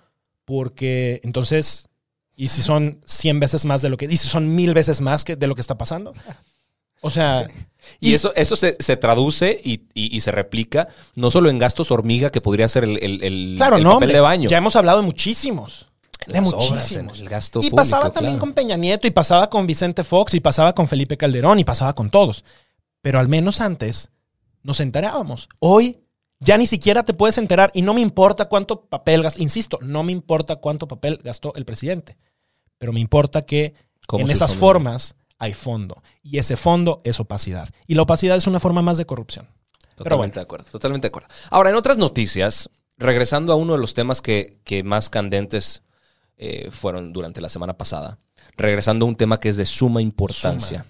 porque 0.46 1.20
entonces... 1.24 1.90
¿Y 2.38 2.48
si 2.48 2.62
son 2.62 3.00
100 3.06 3.40
veces 3.40 3.64
más 3.66 3.82
de 3.82 3.90
lo 3.90 3.98
que... 3.98 4.06
¿Y 4.06 4.16
si 4.16 4.28
son 4.28 4.54
mil 4.54 4.72
veces 4.72 5.02
más 5.02 5.24
que 5.24 5.36
de 5.36 5.46
lo 5.46 5.54
que 5.54 5.62
está 5.62 5.76
pasando? 5.76 6.14
O 7.00 7.10
sea... 7.10 7.46
Y, 8.00 8.14
eso, 8.14 8.34
eso 8.34 8.56
se, 8.56 8.76
se 8.80 8.96
traduce 8.96 9.60
y, 9.62 9.74
y- 9.94 10.16
y 10.16 10.20
se 10.20 10.32
replica 10.32 10.88
no 11.14 11.30
solo 11.30 11.50
en 11.50 11.58
gastos 11.60 11.92
hormiga, 11.92 12.30
que 12.32 12.40
podría 12.40 12.66
ser 12.66 12.82
el, 12.82 12.98
el- 13.00 13.22
el- 13.22 13.54
Claro, 13.56 13.76
el 13.76 13.84
no, 13.84 13.94
papel 13.94 14.12
de 14.12 14.20
baño. 14.20 14.48
Ya 14.48 14.58
hemos 14.58 14.74
hablado 14.74 14.98
de 14.98 15.04
muchísimos. 15.04 15.86
De 16.26 16.40
muchísimos. 16.40 17.20
el 17.20 17.28
gasto 17.28 17.60
y 17.60 17.70
público, 17.70 17.76
pasaba 17.76 18.10
también 18.10 18.34
claro. 18.34 18.40
con 18.40 18.52
Peña 18.54 18.76
Nieto, 18.76 19.06
y 19.06 19.12
pasaba 19.12 19.48
con 19.48 19.68
Vicente 19.68 20.02
Fox, 20.02 20.34
y 20.34 20.40
pasaba 20.40 20.74
con 20.74 20.88
Felipe 20.88 21.16
Calderón, 21.16 21.60
y 21.60 21.64
pasaba 21.64 21.94
con 21.94 22.10
todos. 22.10 22.44
Pero 23.02 23.20
al 23.20 23.28
menos 23.28 23.60
antes 23.60 24.10
nos 24.64 24.80
enterábamos. 24.80 25.48
Hoy 25.60 26.00
ya 26.40 26.58
ni 26.58 26.66
siquiera 26.66 27.04
te 27.04 27.14
puedes 27.14 27.38
enterar, 27.38 27.70
y 27.72 27.82
no 27.82 27.94
me 27.94 28.00
importa 28.00 28.48
cuánto 28.48 28.80
papel 28.86 29.22
gastó. 29.22 29.40
Insisto, 29.40 29.78
no 29.80 30.02
me 30.02 30.10
importa 30.10 30.56
cuánto 30.56 30.88
papel 30.88 31.20
gastó 31.22 31.54
el 31.54 31.64
presidente. 31.64 32.16
Pero 32.78 32.92
me 32.92 32.98
importa 32.98 33.42
que 33.46 33.74
¿Cómo 34.08 34.24
en 34.24 34.30
esas 34.32 34.56
formas 34.56 35.14
hay 35.38 35.54
fondo. 35.54 36.02
Y 36.22 36.38
ese 36.38 36.56
fondo 36.56 37.00
es 37.04 37.20
opacidad. 37.20 37.68
Y 37.86 37.94
la 37.94 38.02
opacidad 38.02 38.36
es 38.36 38.46
una 38.46 38.60
forma 38.60 38.82
más 38.82 38.98
de 38.98 39.06
corrupción. 39.06 39.48
Pero 39.80 40.04
Totalmente 40.04 40.16
bueno. 40.16 40.34
de 40.34 40.40
acuerdo, 40.40 40.70
totalmente 40.70 41.04
de 41.06 41.08
acuerdo. 41.08 41.28
Ahora, 41.50 41.70
en 41.70 41.76
otras 41.76 41.98
noticias, 41.98 42.70
regresando 42.98 43.52
a 43.52 43.56
uno 43.56 43.74
de 43.74 43.78
los 43.78 43.94
temas 43.94 44.20
que, 44.20 44.58
que 44.64 44.82
más 44.82 45.10
candentes 45.10 45.82
eh, 46.36 46.70
fueron 46.70 47.12
durante 47.12 47.40
la 47.40 47.48
semana 47.48 47.78
pasada, 47.78 48.18
regresando 48.56 49.06
a 49.06 49.08
un 49.08 49.16
tema 49.16 49.40
que 49.40 49.48
es 49.48 49.56
de 49.56 49.64
suma 49.64 50.02
importancia, 50.02 50.84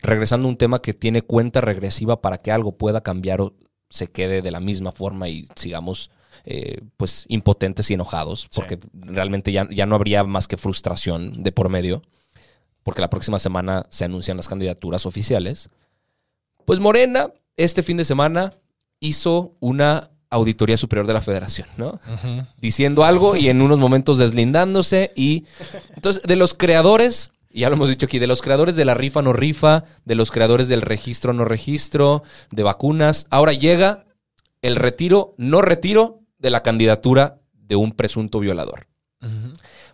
regresando 0.00 0.46
a 0.46 0.50
un 0.50 0.56
tema 0.56 0.80
que 0.80 0.94
tiene 0.94 1.22
cuenta 1.22 1.60
regresiva 1.60 2.20
para 2.22 2.38
que 2.38 2.52
algo 2.52 2.76
pueda 2.76 3.00
cambiar 3.00 3.40
o 3.40 3.54
se 3.90 4.06
quede 4.06 4.42
de 4.42 4.50
la 4.50 4.60
misma 4.60 4.92
forma 4.92 5.28
y 5.28 5.48
sigamos 5.56 6.10
eh, 6.44 6.80
pues 6.96 7.24
impotentes 7.28 7.90
y 7.90 7.94
enojados, 7.94 8.48
porque 8.54 8.78
realmente 8.92 9.52
ya, 9.52 9.66
ya 9.70 9.86
no 9.86 9.96
habría 9.96 10.24
más 10.24 10.46
que 10.48 10.56
frustración 10.56 11.42
de 11.42 11.52
por 11.52 11.68
medio, 11.68 12.02
porque 12.82 13.00
la 13.00 13.10
próxima 13.10 13.38
semana 13.38 13.86
se 13.90 14.04
anuncian 14.04 14.36
las 14.36 14.48
candidaturas 14.48 15.06
oficiales. 15.06 15.70
Pues 16.64 16.80
Morena, 16.80 17.32
este 17.56 17.82
fin 17.82 17.96
de 17.96 18.04
semana, 18.04 18.52
hizo 19.00 19.56
una 19.60 20.10
auditoría 20.30 20.76
superior 20.76 21.06
de 21.06 21.12
la 21.12 21.20
federación, 21.20 21.68
¿no? 21.76 22.00
Diciendo 22.60 23.04
algo 23.04 23.36
y 23.36 23.48
en 23.48 23.60
unos 23.60 23.78
momentos 23.78 24.18
deslindándose. 24.18 25.12
Y 25.14 25.44
entonces, 25.94 26.22
de 26.22 26.36
los 26.36 26.54
creadores, 26.54 27.30
ya 27.50 27.68
lo 27.68 27.76
hemos 27.76 27.90
dicho 27.90 28.06
aquí, 28.06 28.18
de 28.18 28.26
los 28.26 28.40
creadores 28.40 28.74
de 28.74 28.86
la 28.86 28.94
rifa 28.94 29.20
no 29.20 29.34
rifa, 29.34 29.84
de 30.04 30.14
los 30.14 30.30
creadores 30.30 30.68
del 30.68 30.80
registro 30.80 31.34
no 31.34 31.44
registro, 31.44 32.22
de 32.50 32.62
vacunas, 32.62 33.26
ahora 33.28 33.52
llega 33.52 34.06
el 34.62 34.76
retiro 34.76 35.34
no 35.36 35.60
retiro 35.60 36.20
de 36.38 36.50
la 36.50 36.62
candidatura 36.62 37.40
de 37.52 37.76
un 37.76 37.92
presunto 37.92 38.40
violador. 38.40 38.88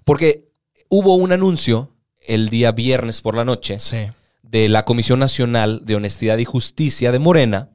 Porque 0.05 0.49
hubo 0.89 1.17
un 1.17 1.33
anuncio 1.33 1.95
el 2.29 2.49
día 2.49 2.71
viernes 2.73 3.21
por 3.21 3.37
la 3.37 3.45
noche 3.45 3.81
Sí. 3.81 3.97
de 4.43 4.69
la 4.69 4.85
Comisión 4.85 5.19
Nacional 5.19 5.81
de 5.85 5.97
Honestidad 5.97 6.39
y 6.39 6.45
Justicia 6.45 7.11
de 7.13 7.19
Morena, 7.19 7.71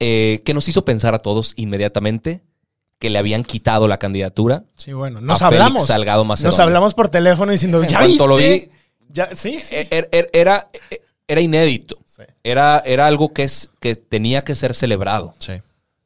eh, 0.00 0.40
que 0.44 0.54
nos 0.54 0.66
hizo 0.68 0.84
pensar 0.84 1.14
a 1.14 1.18
todos 1.18 1.52
inmediatamente 1.56 2.42
que 2.98 3.10
le 3.10 3.18
habían 3.18 3.44
quitado 3.44 3.88
la 3.88 3.98
candidatura. 3.98 4.64
Sí, 4.76 4.92
bueno. 4.92 5.20
Nos 5.20 5.42
A 5.42 5.48
Félix 5.48 5.62
hablamos. 5.62 5.86
Salgado 5.86 6.24
Macedonio. 6.24 6.52
Nos 6.52 6.60
hablamos 6.60 6.94
por 6.94 7.08
teléfono 7.08 7.50
diciendo, 7.52 7.82
¿ya 7.84 8.00
lo 8.02 8.36
viste? 8.36 8.70
vi- 8.70 8.70
Ya, 9.10 9.34
sí, 9.34 9.60
sí. 9.62 9.74
E- 9.74 9.88
er- 9.90 10.08
er- 10.12 10.30
Era, 10.32 10.68
era 11.28 11.40
inédito. 11.40 11.98
Sí. 12.06 12.22
Era, 12.44 12.82
era 12.86 13.06
algo 13.06 13.32
que, 13.32 13.42
es, 13.44 13.70
que 13.80 13.96
tenía 13.96 14.44
que 14.44 14.54
ser 14.54 14.74
celebrado 14.74 15.34
Sí. 15.38 15.54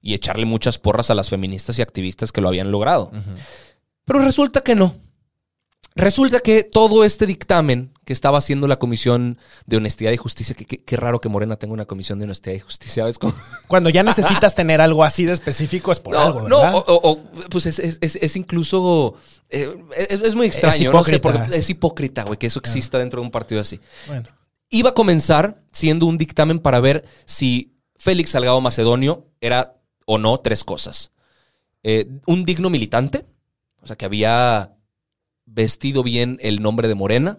y 0.00 0.14
echarle 0.14 0.46
muchas 0.46 0.78
porras 0.78 1.10
a 1.10 1.14
las 1.14 1.28
feministas 1.30 1.78
y 1.78 1.82
activistas 1.82 2.32
que 2.32 2.40
lo 2.40 2.48
habían 2.48 2.70
logrado. 2.70 3.10
Pero 4.04 4.20
resulta 4.20 4.60
que 4.62 4.74
no. 4.74 4.94
Resulta 5.96 6.40
que 6.40 6.62
todo 6.62 7.04
este 7.04 7.26
dictamen 7.26 7.92
que 8.04 8.12
estaba 8.12 8.38
haciendo 8.38 8.68
la 8.68 8.78
comisión 8.78 9.38
de 9.66 9.78
honestidad 9.78 10.12
y 10.12 10.16
justicia. 10.16 10.54
Qué- 10.54 10.66
qué 10.84 10.96
raro 10.96 11.20
que 11.20 11.28
Morena 11.28 11.56
tenga 11.56 11.72
una 11.74 11.86
comisión 11.86 12.18
de 12.18 12.26
honestidad 12.26 12.54
y 12.54 12.60
justicia. 12.60 13.04
¿Ves 13.04 13.18
cómo? 13.18 13.32
Cuando 13.66 13.88
ya 13.90 14.02
necesitas 14.02 14.54
tener 14.54 14.80
algo 14.80 15.02
así 15.02 15.24
de 15.24 15.32
específico 15.32 15.90
es 15.90 15.98
por 15.98 16.14
no, 16.14 16.20
algo, 16.20 16.48
no, 16.48 16.58
¿verdad? 16.60 16.74
o, 16.76 16.84
o- 16.86 17.10
o, 17.12 17.18
pues 17.50 17.66
es, 17.66 17.78
es- 17.78 17.98
es- 18.02 18.16
es 18.16 18.36
incluso. 18.36 19.14
eh, 19.48 19.74
es, 19.96 20.20
es 20.20 20.34
muy 20.34 20.46
extraño, 20.46 20.92
no 20.92 21.02
sé, 21.02 21.16
hipócrita. 21.16 21.44
porque 21.44 21.56
es 21.58 21.70
hipócrita, 21.70 22.22
güey, 22.24 22.38
que 22.38 22.46
eso 22.46 22.58
exista 22.60 22.98
dentro 22.98 23.20
de 23.20 23.24
un 23.26 23.32
partido 23.32 23.60
así. 23.60 23.80
Bueno, 24.06 24.28
Iba 24.68 24.90
a 24.90 24.94
comenzar 24.94 25.62
siendo 25.72 26.06
un 26.06 26.18
dictamen 26.18 26.58
para 26.58 26.78
ver 26.80 27.04
si 27.24 27.72
Félix 27.96 28.30
Salgado 28.30 28.60
Macedonio 28.60 29.28
era 29.40 29.76
o 30.04 30.18
no 30.18 30.38
tres 30.38 30.62
cosas. 30.64 31.10
Eh, 31.82 32.06
un 32.26 32.44
digno 32.44 32.68
militante, 32.68 33.24
o 33.80 33.86
sea, 33.86 33.96
que 33.96 34.04
había 34.04 34.75
vestido 35.46 36.02
bien 36.02 36.38
el 36.42 36.60
nombre 36.60 36.88
de 36.88 36.94
Morena, 36.94 37.38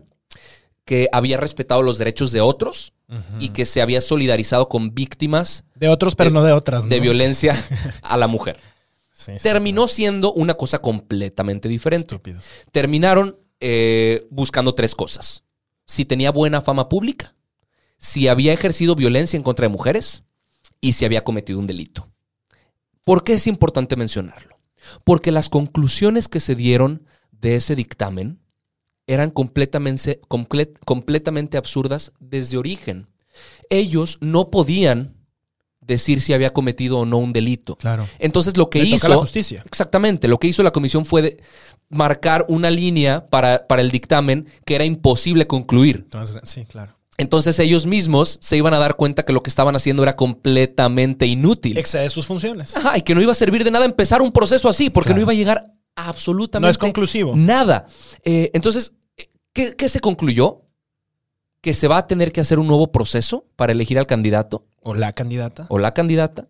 que 0.85 1.09
había 1.11 1.37
respetado 1.37 1.81
los 1.83 1.97
derechos 1.97 2.31
de 2.31 2.41
otros 2.41 2.93
y 3.39 3.49
que 3.49 3.65
se 3.65 3.81
había 3.81 4.01
solidarizado 4.01 4.67
con 4.67 4.93
víctimas 4.93 5.63
de 5.75 5.87
otros, 5.87 6.15
pero 6.15 6.29
de- 6.29 6.33
no 6.33 6.43
de 6.43 6.51
otras, 6.51 6.85
¿no? 6.85 6.89
de 6.89 6.99
violencia 6.99 7.55
a 8.01 8.17
la 8.17 8.27
mujer. 8.27 8.59
Sí, 9.13 9.31
sí, 9.37 9.43
Terminó 9.43 9.87
siendo 9.87 10.33
una 10.33 10.55
cosa 10.55 10.79
completamente 10.79 11.69
diferente. 11.69 12.15
Estúpido. 12.15 12.39
Terminaron 12.71 13.35
eh, 13.59 14.27
buscando 14.29 14.75
tres 14.75 14.93
cosas. 14.93 15.43
Si 15.85 16.03
tenía 16.05 16.31
buena 16.31 16.61
fama 16.61 16.89
pública, 16.89 17.33
si 17.97 18.27
había 18.27 18.53
ejercido 18.53 18.95
violencia 18.95 19.37
en 19.37 19.43
contra 19.43 19.63
de 19.65 19.69
mujeres 19.73 20.23
y 20.81 20.93
si 20.93 21.05
había 21.05 21.23
cometido 21.23 21.59
un 21.59 21.65
delito. 21.67 22.09
¿Por 23.05 23.23
qué 23.23 23.33
es 23.33 23.47
importante 23.47 23.95
mencionarlo? 23.95 24.59
Porque 25.05 25.31
las 25.31 25.47
conclusiones 25.49 26.27
que 26.27 26.39
se 26.41 26.55
dieron 26.55 27.07
de 27.41 27.55
ese 27.55 27.75
dictamen 27.75 28.39
eran 29.05 29.29
completamente, 29.29 30.19
comple- 30.27 30.73
completamente 30.85 31.57
absurdas 31.57 32.11
desde 32.19 32.57
origen. 32.57 33.07
Ellos 33.69 34.17
no 34.21 34.49
podían 34.49 35.15
decir 35.79 36.19
si 36.19 36.33
había 36.33 36.51
cometido 36.51 36.99
o 36.99 37.05
no 37.05 37.17
un 37.17 37.31
delito. 37.31 37.77
Claro. 37.77 38.07
Entonces 38.19 38.57
lo 38.57 38.69
que 38.69 38.83
Le 38.83 38.89
hizo... 38.95 39.07
la 39.07 39.15
justicia. 39.17 39.63
Exactamente, 39.65 40.27
lo 40.27 40.37
que 40.37 40.47
hizo 40.47 40.61
la 40.63 40.71
comisión 40.71 41.05
fue 41.05 41.21
de 41.21 41.37
marcar 41.89 42.45
una 42.49 42.69
línea 42.69 43.27
para, 43.29 43.65
para 43.67 43.81
el 43.81 43.91
dictamen 43.91 44.47
que 44.65 44.75
era 44.75 44.83
imposible 44.83 45.47
concluir. 45.47 46.05
Sí, 46.43 46.65
claro. 46.65 46.97
Entonces 47.17 47.57
ellos 47.59 47.85
mismos 47.85 48.37
se 48.41 48.57
iban 48.57 48.73
a 48.73 48.77
dar 48.79 48.95
cuenta 48.97 49.23
que 49.23 49.31
lo 49.33 49.41
que 49.41 49.49
estaban 49.49 49.75
haciendo 49.77 50.03
era 50.03 50.15
completamente 50.17 51.25
inútil. 51.25 51.77
Excede 51.77 52.09
sus 52.09 52.27
funciones. 52.27 52.75
Ajá, 52.75 52.97
y 52.97 53.01
que 53.01 53.15
no 53.15 53.21
iba 53.21 53.31
a 53.31 53.35
servir 53.35 53.63
de 53.63 53.71
nada 53.71 53.85
empezar 53.85 54.21
un 54.21 54.31
proceso 54.33 54.67
así, 54.67 54.89
porque 54.89 55.07
Claro. 55.09 55.19
no 55.19 55.21
iba 55.23 55.31
a 55.31 55.35
llegar 55.35 55.73
absolutamente 55.97 56.65
No 56.65 56.69
es 56.69 56.77
conclusivo. 56.77 57.33
Nada. 57.35 57.87
Eh, 58.23 58.51
entonces, 58.53 58.93
¿qué, 59.53 59.75
qué 59.75 59.89
se 59.89 59.99
concluyó? 59.99 60.61
Que 61.61 61.73
se 61.73 61.87
va 61.89 61.97
a 61.97 62.07
tener 62.07 62.31
que 62.31 62.39
hacer 62.39 62.59
un 62.59 62.67
nuevo 62.67 62.91
proceso 62.91 63.45
para 63.57 63.71
elegir 63.73 63.97
al 63.99 64.05
candidato 64.07 64.65
O 64.83 64.93
la 64.93 65.11
candidata. 65.13 65.65
o 65.69 65.79
la 65.79 65.93
candidata, 65.93 66.47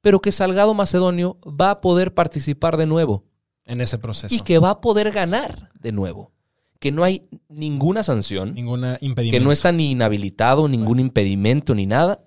pero 0.00 0.20
que 0.20 0.32
Salgado 0.32 0.74
Macedonio 0.74 1.38
va 1.44 1.70
a 1.70 1.80
poder 1.80 2.14
participar 2.14 2.76
de 2.76 2.86
nuevo 2.86 3.24
En 3.66 3.80
ese 3.80 3.98
proceso. 3.98 4.34
y 4.34 4.40
que 4.40 4.58
va 4.58 4.70
a 4.70 4.80
poder 4.80 5.12
ganar 5.12 5.70
de 5.78 5.92
nuevo. 5.92 6.32
Que 6.80 6.92
no 6.92 7.04
hay 7.04 7.28
ninguna 7.48 8.02
sanción, 8.04 8.54
Ninguna 8.54 8.98
impedimento. 9.00 9.38
que 9.38 9.44
no 9.44 9.52
está 9.52 9.70
ni 9.72 9.90
inhabilitado, 9.90 10.66
ningún 10.68 10.98
impedimento 11.00 11.74
ni 11.74 11.86
nada, 11.86 12.20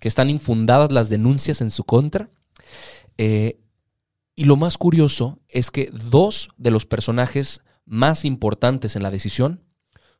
que 0.00 0.08
están 0.08 0.28
infundadas 0.28 0.90
las 0.92 1.08
denuncias 1.08 1.60
en 1.60 1.70
su 1.70 1.84
contra. 1.84 2.28
Eh, 3.16 3.60
y 4.34 4.44
lo 4.44 4.56
más 4.56 4.78
curioso 4.78 5.38
es 5.48 5.70
que 5.70 5.90
dos 5.92 6.48
de 6.56 6.70
los 6.70 6.86
personajes 6.86 7.60
más 7.84 8.24
importantes 8.24 8.96
en 8.96 9.02
la 9.02 9.10
decisión 9.10 9.62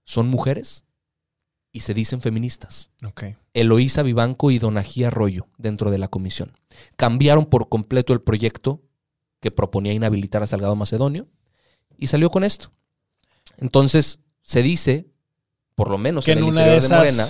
son 0.05 0.29
mujeres 0.29 0.85
y 1.71 1.81
se 1.81 1.95
dicen 1.95 2.21
feministas. 2.21 2.91
Eloísa 3.55 4.03
Vivanco 4.03 4.51
y 4.51 4.59
Donagía 4.59 5.09
Arroyo 5.09 5.47
dentro 5.57 5.91
de 5.91 5.99
la 5.99 6.09
comisión. 6.09 6.53
Cambiaron 6.97 7.47
por 7.47 7.69
completo 7.69 8.13
el 8.13 8.21
proyecto 8.21 8.83
que 9.41 9.51
proponía 9.51 9.93
inhabilitar 9.95 10.43
a 10.43 10.47
Salgado 10.47 10.77
Macedonio 10.77 11.29
y 11.97 12.09
salió 12.09 12.31
con 12.31 12.45
esto. 12.45 12.73
Entonces, 13.57 14.19
se 14.43 14.63
dice, 14.63 15.11
por 15.75 15.89
lo 15.91 15.99
menos 15.99 16.25
Que 16.25 16.33
en 16.33 16.39
en 16.39 16.45
el 16.45 16.51
una 16.51 16.61
interior 16.63 16.81
de, 16.81 16.87
esas. 16.87 16.99
Morena, 16.99 17.27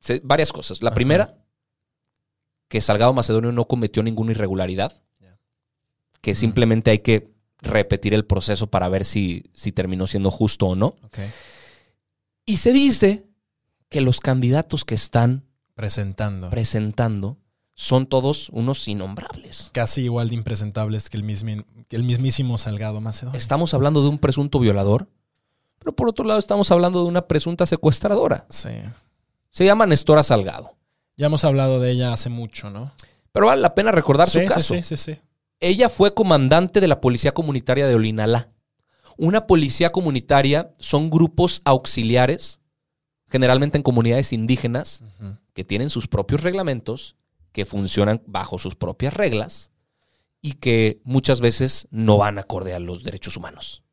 se- 0.00 0.20
varias 0.24 0.52
cosas. 0.52 0.82
La 0.82 0.90
Ajá. 0.90 0.94
primera, 0.94 1.38
que 2.68 2.80
Salgado 2.80 3.12
Macedonio 3.12 3.52
no 3.52 3.66
cometió 3.66 4.02
ninguna 4.02 4.32
irregularidad, 4.32 5.02
que 6.22 6.34
simplemente 6.34 6.90
hay 6.90 7.00
que 7.00 7.30
repetir 7.60 8.14
el 8.14 8.24
proceso 8.24 8.68
para 8.68 8.88
ver 8.88 9.04
si, 9.04 9.44
si 9.52 9.70
terminó 9.72 10.06
siendo 10.06 10.30
justo 10.30 10.66
o 10.68 10.74
no. 10.74 10.86
Ok. 11.04 11.18
Y 12.46 12.56
se 12.56 12.72
dice 12.72 13.26
que 13.88 14.00
los 14.00 14.20
candidatos 14.20 14.84
que 14.84 14.94
están 14.94 15.44
Presentando. 15.74 16.48
presentando 16.50 17.38
son 17.74 18.06
todos 18.06 18.48
unos 18.50 18.86
innombrables. 18.88 19.70
Casi 19.72 20.02
igual 20.02 20.28
de 20.28 20.34
impresentables 20.36 21.08
que 21.10 21.16
el, 21.16 21.24
mismi- 21.24 21.64
que 21.88 21.96
el 21.96 22.02
mismísimo 22.04 22.58
Salgado 22.58 23.00
Macedonio. 23.00 23.38
Estamos 23.38 23.74
hablando 23.74 24.02
de 24.02 24.08
un 24.08 24.18
presunto 24.18 24.58
violador, 24.58 25.08
pero 25.78 25.94
por 25.94 26.08
otro 26.08 26.24
lado 26.24 26.38
estamos 26.38 26.70
hablando 26.70 27.02
de 27.02 27.08
una 27.08 27.26
presunta 27.26 27.66
secuestradora. 27.66 28.46
Sí. 28.50 28.70
Se 29.50 29.64
llama 29.64 29.86
Nestora 29.86 30.22
Salgado. 30.22 30.76
Ya 31.16 31.26
hemos 31.26 31.44
hablado 31.44 31.80
de 31.80 31.90
ella 31.90 32.12
hace 32.12 32.28
mucho, 32.28 32.70
¿no? 32.70 32.92
Pero 33.32 33.46
vale 33.46 33.62
la 33.62 33.74
pena 33.74 33.90
recordar 33.92 34.28
sí, 34.28 34.40
su 34.42 34.46
caso. 34.48 34.74
Sí, 34.74 34.82
sí, 34.82 34.96
sí, 34.96 35.14
sí. 35.14 35.20
Ella 35.62 35.88
fue 35.88 36.12
comandante 36.12 36.80
de 36.80 36.88
la 36.88 37.00
Policía 37.00 37.32
Comunitaria 37.32 37.86
de 37.86 37.94
Olinalá. 37.94 38.50
Una 39.16 39.46
policía 39.46 39.92
comunitaria 39.92 40.74
son 40.80 41.08
grupos 41.08 41.62
auxiliares, 41.64 42.58
generalmente 43.28 43.76
en 43.76 43.84
comunidades 43.84 44.32
indígenas, 44.32 45.04
que 45.54 45.62
tienen 45.62 45.88
sus 45.88 46.08
propios 46.08 46.42
reglamentos, 46.42 47.14
que 47.52 47.64
funcionan 47.64 48.20
bajo 48.26 48.58
sus 48.58 48.74
propias 48.74 49.14
reglas 49.14 49.70
y 50.40 50.54
que 50.54 51.00
muchas 51.04 51.40
veces 51.40 51.86
no 51.92 52.18
van 52.18 52.38
acorde 52.38 52.74
a 52.74 52.80
los 52.80 53.04
derechos 53.04 53.36
humanos. 53.36 53.84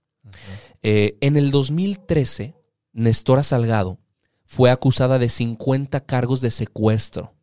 Eh, 0.81 1.19
en 1.21 1.37
el 1.37 1.51
2013, 1.51 2.55
Nestora 2.93 3.43
Salgado 3.43 3.99
fue 4.43 4.71
acusada 4.71 5.19
de 5.19 5.29
50 5.29 5.99
cargos 5.99 6.41
de 6.41 6.49
secuestro, 6.49 7.35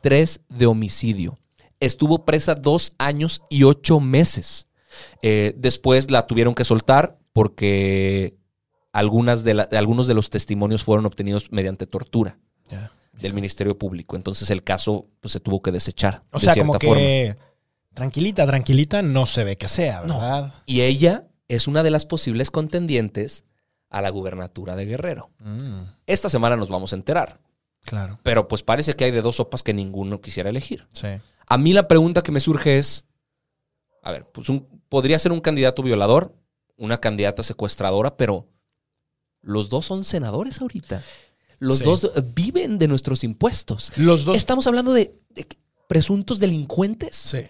tres 0.00 0.42
de 0.48 0.66
homicidio. 0.66 1.40
Estuvo 1.80 2.24
presa 2.24 2.54
dos 2.54 2.92
años 2.98 3.42
y 3.50 3.64
ocho 3.64 4.00
meses. 4.00 4.66
Eh, 5.22 5.54
después 5.56 6.10
la 6.10 6.26
tuvieron 6.26 6.54
que 6.54 6.64
soltar 6.64 7.18
porque 7.32 8.36
algunas 8.92 9.42
de 9.44 9.54
la- 9.54 9.68
algunos 9.72 10.06
de 10.06 10.14
los 10.14 10.30
testimonios 10.30 10.84
fueron 10.84 11.04
obtenidos 11.06 11.50
mediante 11.50 11.86
tortura 11.86 12.38
del 13.12 13.32
Ministerio 13.34 13.76
Público. 13.78 14.16
Entonces 14.16 14.50
el 14.50 14.62
caso 14.64 15.06
pues, 15.20 15.32
se 15.32 15.40
tuvo 15.40 15.62
que 15.62 15.72
desechar. 15.72 16.22
O 16.32 16.38
de 16.38 16.44
sea, 16.44 16.54
cierta 16.54 16.66
como 16.66 16.78
que 16.78 16.86
forma. 16.86 17.48
tranquilita, 17.94 18.46
tranquilita 18.46 19.02
no 19.02 19.26
se 19.26 19.44
ve 19.44 19.56
que 19.56 19.68
sea, 19.68 20.00
¿verdad? 20.02 20.52
Y 20.66 20.80
ella 20.82 21.26
es 21.48 21.66
una 21.68 21.82
de 21.82 21.90
las 21.90 22.06
posibles 22.06 22.50
contendientes 22.50 23.44
a 23.90 24.00
la 24.02 24.10
gubernatura 24.10 24.74
de 24.76 24.86
Guerrero. 24.86 25.30
Mm, 25.38 25.82
Esta 26.06 26.28
semana 26.28 26.56
nos 26.56 26.68
vamos 26.68 26.92
a 26.92 26.96
enterar. 26.96 27.40
claro. 27.84 28.18
Pero 28.22 28.48
pues 28.48 28.62
parece 28.62 28.94
que 28.94 29.04
hay 29.04 29.10
de 29.10 29.22
dos 29.22 29.36
sopas 29.36 29.62
que 29.62 29.74
ninguno 29.74 30.20
quisiera 30.20 30.50
elegir. 30.50 30.86
Sí. 30.92 31.08
A 31.46 31.58
mí 31.58 31.72
la 31.72 31.88
pregunta 31.88 32.22
que 32.22 32.32
me 32.32 32.40
surge 32.40 32.78
es, 32.78 33.04
a 34.02 34.10
ver, 34.12 34.24
pues 34.32 34.48
un- 34.48 34.66
podría 34.88 35.18
ser 35.18 35.32
un 35.32 35.40
candidato 35.40 35.82
violador, 35.82 36.34
una 36.76 36.98
candidata 36.98 37.42
secuestradora, 37.42 38.16
pero 38.16 38.46
los 39.42 39.68
dos 39.68 39.84
son 39.86 40.04
senadores 40.04 40.60
ahorita. 40.60 41.02
Los 41.58 41.78
Sí. 41.78 41.84
dos 41.84 42.10
viven 42.34 42.78
de 42.78 42.88
nuestros 42.88 43.24
impuestos. 43.24 43.92
Los 43.96 44.24
dos. 44.24 44.36
Estamos 44.36 44.66
hablando 44.66 44.92
de, 44.92 45.18
de 45.30 45.46
presuntos 45.88 46.38
delincuentes. 46.38 47.14
Sí. 47.16 47.42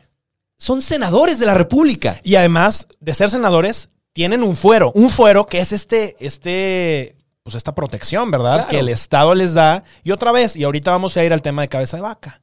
Son 0.59 0.83
senadores 0.83 1.39
de 1.39 1.47
la 1.47 1.55
República. 1.55 2.21
Y 2.23 2.37
además 2.37 2.87
de 3.01 3.15
ser 3.15 3.31
senadores, 3.31 3.89
tienen 4.13 4.43
un 4.43 4.57
fuero. 4.57 4.93
Un 4.95 5.11
fuero 5.11 5.47
que 5.47 5.59
es 5.59 5.73
este, 5.73 6.17
este, 6.25 7.17
pues 7.43 7.57
esta 7.57 7.75
protección, 7.75 8.31
¿verdad? 8.31 8.55
Claro. 8.57 8.69
Que 8.69 8.79
el 8.81 8.89
Estado 8.89 9.35
les 9.35 9.55
da. 9.55 9.83
Y 10.05 10.11
otra 10.13 10.31
vez, 10.33 10.55
y 10.57 10.65
ahorita 10.65 10.91
vamos 10.93 11.17
a 11.17 11.25
ir 11.25 11.33
al 11.33 11.43
tema 11.43 11.63
de 11.63 11.69
cabeza 11.69 11.97
de 11.97 12.03
vaca. 12.03 12.41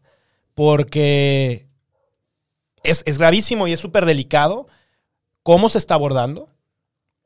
Porque 0.55 1.67
es, 2.83 3.03
es 3.05 3.17
gravísimo 3.17 3.67
y 3.67 3.73
es 3.73 3.79
súper 3.79 4.05
delicado 4.05 4.67
cómo 5.43 5.69
se 5.69 5.77
está 5.77 5.95
abordando. 5.95 6.49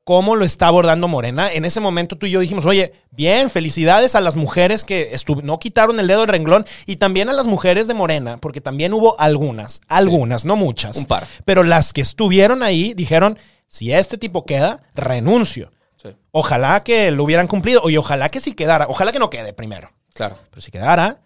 Cómo 0.04 0.36
lo 0.36 0.46
está 0.46 0.68
abordando 0.68 1.08
Morena. 1.08 1.52
En 1.52 1.66
ese 1.66 1.80
momento 1.80 2.16
tú 2.16 2.28
y 2.28 2.30
yo 2.30 2.40
dijimos, 2.40 2.64
oye, 2.68 2.94
bien, 3.10 3.50
felicidades 3.50 4.14
a 4.14 4.22
las 4.22 4.36
mujeres 4.36 4.86
que 4.86 5.12
no 5.42 5.58
quitaron 5.58 6.00
el 6.00 6.06
dedo 6.06 6.20
del 6.20 6.30
renglón 6.30 6.64
y 6.86 6.98
también 6.98 7.28
a 7.28 7.34
las 7.34 7.48
mujeres 7.48 7.88
de 7.88 7.96
Morena, 7.96 8.38
porque 8.38 8.62
también 8.62 8.94
hubo 8.94 9.20
algunas, 9.20 9.82
algunas, 9.88 10.46
no 10.46 10.56
muchas. 10.56 10.98
Un 10.98 11.06
par. 11.06 11.26
Pero 11.44 11.64
las 11.64 11.92
que 11.92 12.02
estuvieron 12.02 12.62
ahí 12.62 12.94
dijeron, 12.94 13.40
si 13.68 13.94
este 13.94 14.20
tipo 14.20 14.46
queda, 14.46 14.84
renuncio. 14.94 15.72
Sí, 15.98 16.10
Ojalá 16.30 16.84
que 16.84 17.10
lo 17.10 17.24
hubieran 17.24 17.48
cumplido 17.48 17.90
y 17.90 17.98
ojalá 17.98 18.30
que 18.30 18.40
si 18.40 18.54
quedara, 18.54 18.86
ojalá 18.88 19.12
que 19.12 19.18
no 19.18 19.32
quede 19.32 19.54
primero. 19.54 19.90
claro. 20.14 20.38
Pero 20.52 20.62
si 20.62 20.70
quedara, 20.70 21.18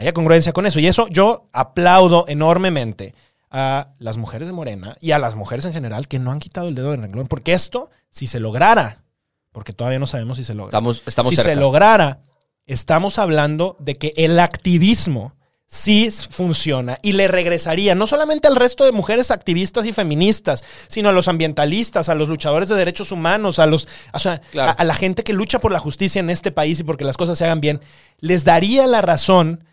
haya 0.00 0.12
congruencia 0.12 0.52
con 0.52 0.66
eso. 0.66 0.80
Y 0.80 0.86
eso 0.86 1.06
yo 1.08 1.48
aplaudo 1.52 2.24
enormemente 2.28 3.14
a 3.50 3.90
las 3.98 4.16
mujeres 4.16 4.48
de 4.48 4.52
Morena 4.52 4.96
y 5.00 5.12
a 5.12 5.18
las 5.18 5.34
mujeres 5.34 5.64
en 5.64 5.72
general 5.72 6.08
que 6.08 6.18
no 6.18 6.30
han 6.30 6.38
quitado 6.40 6.68
el 6.68 6.74
dedo 6.74 6.90
del 6.92 7.02
renglón. 7.02 7.26
Porque 7.28 7.52
esto, 7.52 7.90
si 8.10 8.26
se 8.26 8.40
lograra 8.40 9.04
porque 9.52 9.72
todavía 9.72 9.98
no 9.98 10.06
sabemos 10.06 10.38
si 10.38 10.44
se 10.44 10.54
logra. 10.54 10.68
Estamos, 10.68 11.02
estamos 11.06 11.30
si 11.30 11.36
cerca. 11.36 11.50
se 11.54 11.60
lograra, 11.60 12.20
estamos 12.66 13.18
hablando 13.18 13.76
de 13.80 13.96
que 13.96 14.12
el 14.16 14.38
activismo 14.38 15.34
sí 15.66 16.08
funciona 16.10 16.98
y 17.02 17.12
le 17.12 17.26
regresaría 17.28 17.94
no 17.96 18.06
solamente 18.06 18.48
al 18.48 18.56
resto 18.56 18.84
de 18.84 18.92
mujeres 18.92 19.30
activistas 19.32 19.86
y 19.86 19.92
feministas, 19.92 20.62
sino 20.88 21.08
a 21.08 21.12
los 21.12 21.26
ambientalistas, 21.28 22.08
a 22.08 22.14
los 22.14 22.28
luchadores 22.28 22.68
de 22.68 22.76
derechos 22.76 23.10
humanos, 23.12 23.58
a 23.58 23.66
los, 23.66 23.88
o 24.12 24.18
sea, 24.18 24.40
Claro. 24.52 24.70
a, 24.70 24.72
a 24.74 24.84
la 24.84 24.94
gente 24.94 25.24
que 25.24 25.32
lucha 25.32 25.58
por 25.58 25.72
la 25.72 25.78
justicia 25.80 26.20
en 26.20 26.30
este 26.30 26.52
país 26.52 26.78
y 26.80 26.84
porque 26.84 27.04
las 27.04 27.16
cosas 27.16 27.36
se 27.38 27.44
hagan 27.44 27.60
bien, 27.60 27.80
les 28.20 28.44
daría 28.44 28.86
la 28.86 29.00
razón 29.00 29.64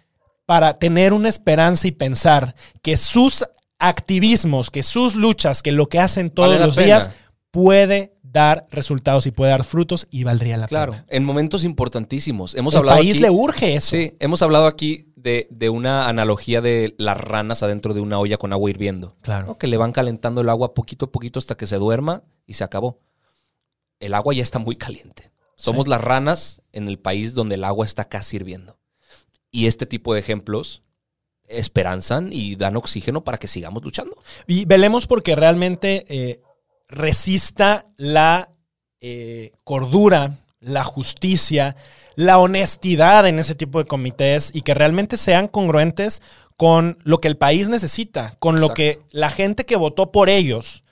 para 0.47 0.79
tener 0.79 1.13
una 1.13 1.29
esperanza 1.29 1.87
y 1.87 1.91
pensar 1.91 2.55
que 2.81 2.97
sus 2.97 3.45
activismos, 3.77 4.71
que 4.71 4.81
sus 4.81 5.13
luchas, 5.15 5.61
que 5.61 5.71
lo 5.71 5.87
que 5.89 5.99
hacen 5.99 6.31
todos 6.31 6.49
Vale 6.49 6.65
los 6.65 6.75
pena. 6.75 6.85
días 6.87 7.11
puede 7.51 8.13
dar 8.23 8.67
resultados 8.71 9.25
y 9.27 9.31
puede 9.31 9.51
dar 9.51 9.63
frutos 9.63 10.07
y 10.11 10.23
valdría 10.23 10.57
la 10.57 10.67
Claro, 10.67 10.93
pena. 10.93 11.05
en 11.09 11.23
momentos 11.25 11.63
importantísimos. 11.63 12.55
Hemos 12.55 12.73
El 12.73 12.79
hablado 12.79 12.97
país 12.99 13.11
aquí- 13.17 13.19
le 13.21 13.29
urge 13.29 13.75
eso. 13.75 13.91
Sí, 13.95 14.13
hemos 14.19 14.41
hablado 14.41 14.67
aquí 14.67 15.11
de, 15.15 15.47
de 15.49 15.69
una 15.69 16.07
analogía 16.07 16.61
de 16.61 16.95
las 16.97 17.17
ranas 17.19 17.61
adentro 17.63 17.93
de 17.93 18.01
una 18.01 18.19
olla 18.19 18.37
con 18.37 18.53
agua 18.53 18.69
hirviendo. 18.69 19.15
Claro. 19.21 19.47
¿no? 19.47 19.57
Que 19.57 19.67
le 19.67 19.77
van 19.77 19.91
calentando 19.91 20.41
el 20.41 20.49
agua 20.49 20.73
poquito 20.73 21.05
a 21.05 21.11
poquito 21.11 21.39
hasta 21.39 21.55
que 21.55 21.67
se 21.67 21.75
duerma 21.77 22.23
y 22.45 22.53
se 22.53 22.63
acabó. 22.63 22.99
El 23.99 24.13
agua 24.13 24.33
ya 24.33 24.43
está 24.43 24.59
muy 24.59 24.75
caliente. 24.75 25.31
Somos 25.55 25.87
las 25.87 26.01
ranas 26.01 26.61
en 26.71 26.87
el 26.87 26.99
país 26.99 27.33
donde 27.33 27.55
el 27.55 27.63
agua 27.63 27.85
está 27.85 28.05
casi 28.05 28.35
hirviendo. 28.37 28.76
Y 29.51 29.67
este 29.67 29.85
tipo 29.85 30.13
de 30.13 30.19
ejemplos 30.19 30.83
esperanzan 31.47 32.29
y 32.31 32.55
dan 32.55 32.75
oxígeno 32.75 33.23
para 33.23 33.37
que 33.37 33.47
sigamos 33.47 33.83
luchando. 33.83 34.17
Y 34.45 34.65
velemos 34.65 35.07
porque 35.07 35.35
realmente 35.35 36.05
eh, 36.09 36.41
resista 36.87 37.85
la 37.95 38.51
eh, 38.99 39.51
cordura, 39.63 40.37
la 40.59 40.83
justicia, 40.83 41.75
la 42.15 42.39
honestidad 42.39 43.27
en 43.27 43.39
ese 43.39 43.55
tipo 43.55 43.79
de 43.79 43.87
comités 43.87 44.51
y 44.53 44.61
que 44.61 44.73
realmente 44.73 45.17
sean 45.17 45.47
congruentes 45.47 46.21
con 46.57 46.97
lo 47.03 47.19
que 47.19 47.27
el 47.27 47.37
país 47.37 47.69
necesita, 47.69 48.35
con 48.39 48.59
lo 48.59 48.73
que 48.73 48.99
la 49.11 49.29
gente 49.29 49.65
que 49.65 49.75
votó 49.75 50.11
por 50.11 50.27
ellos 50.27 50.83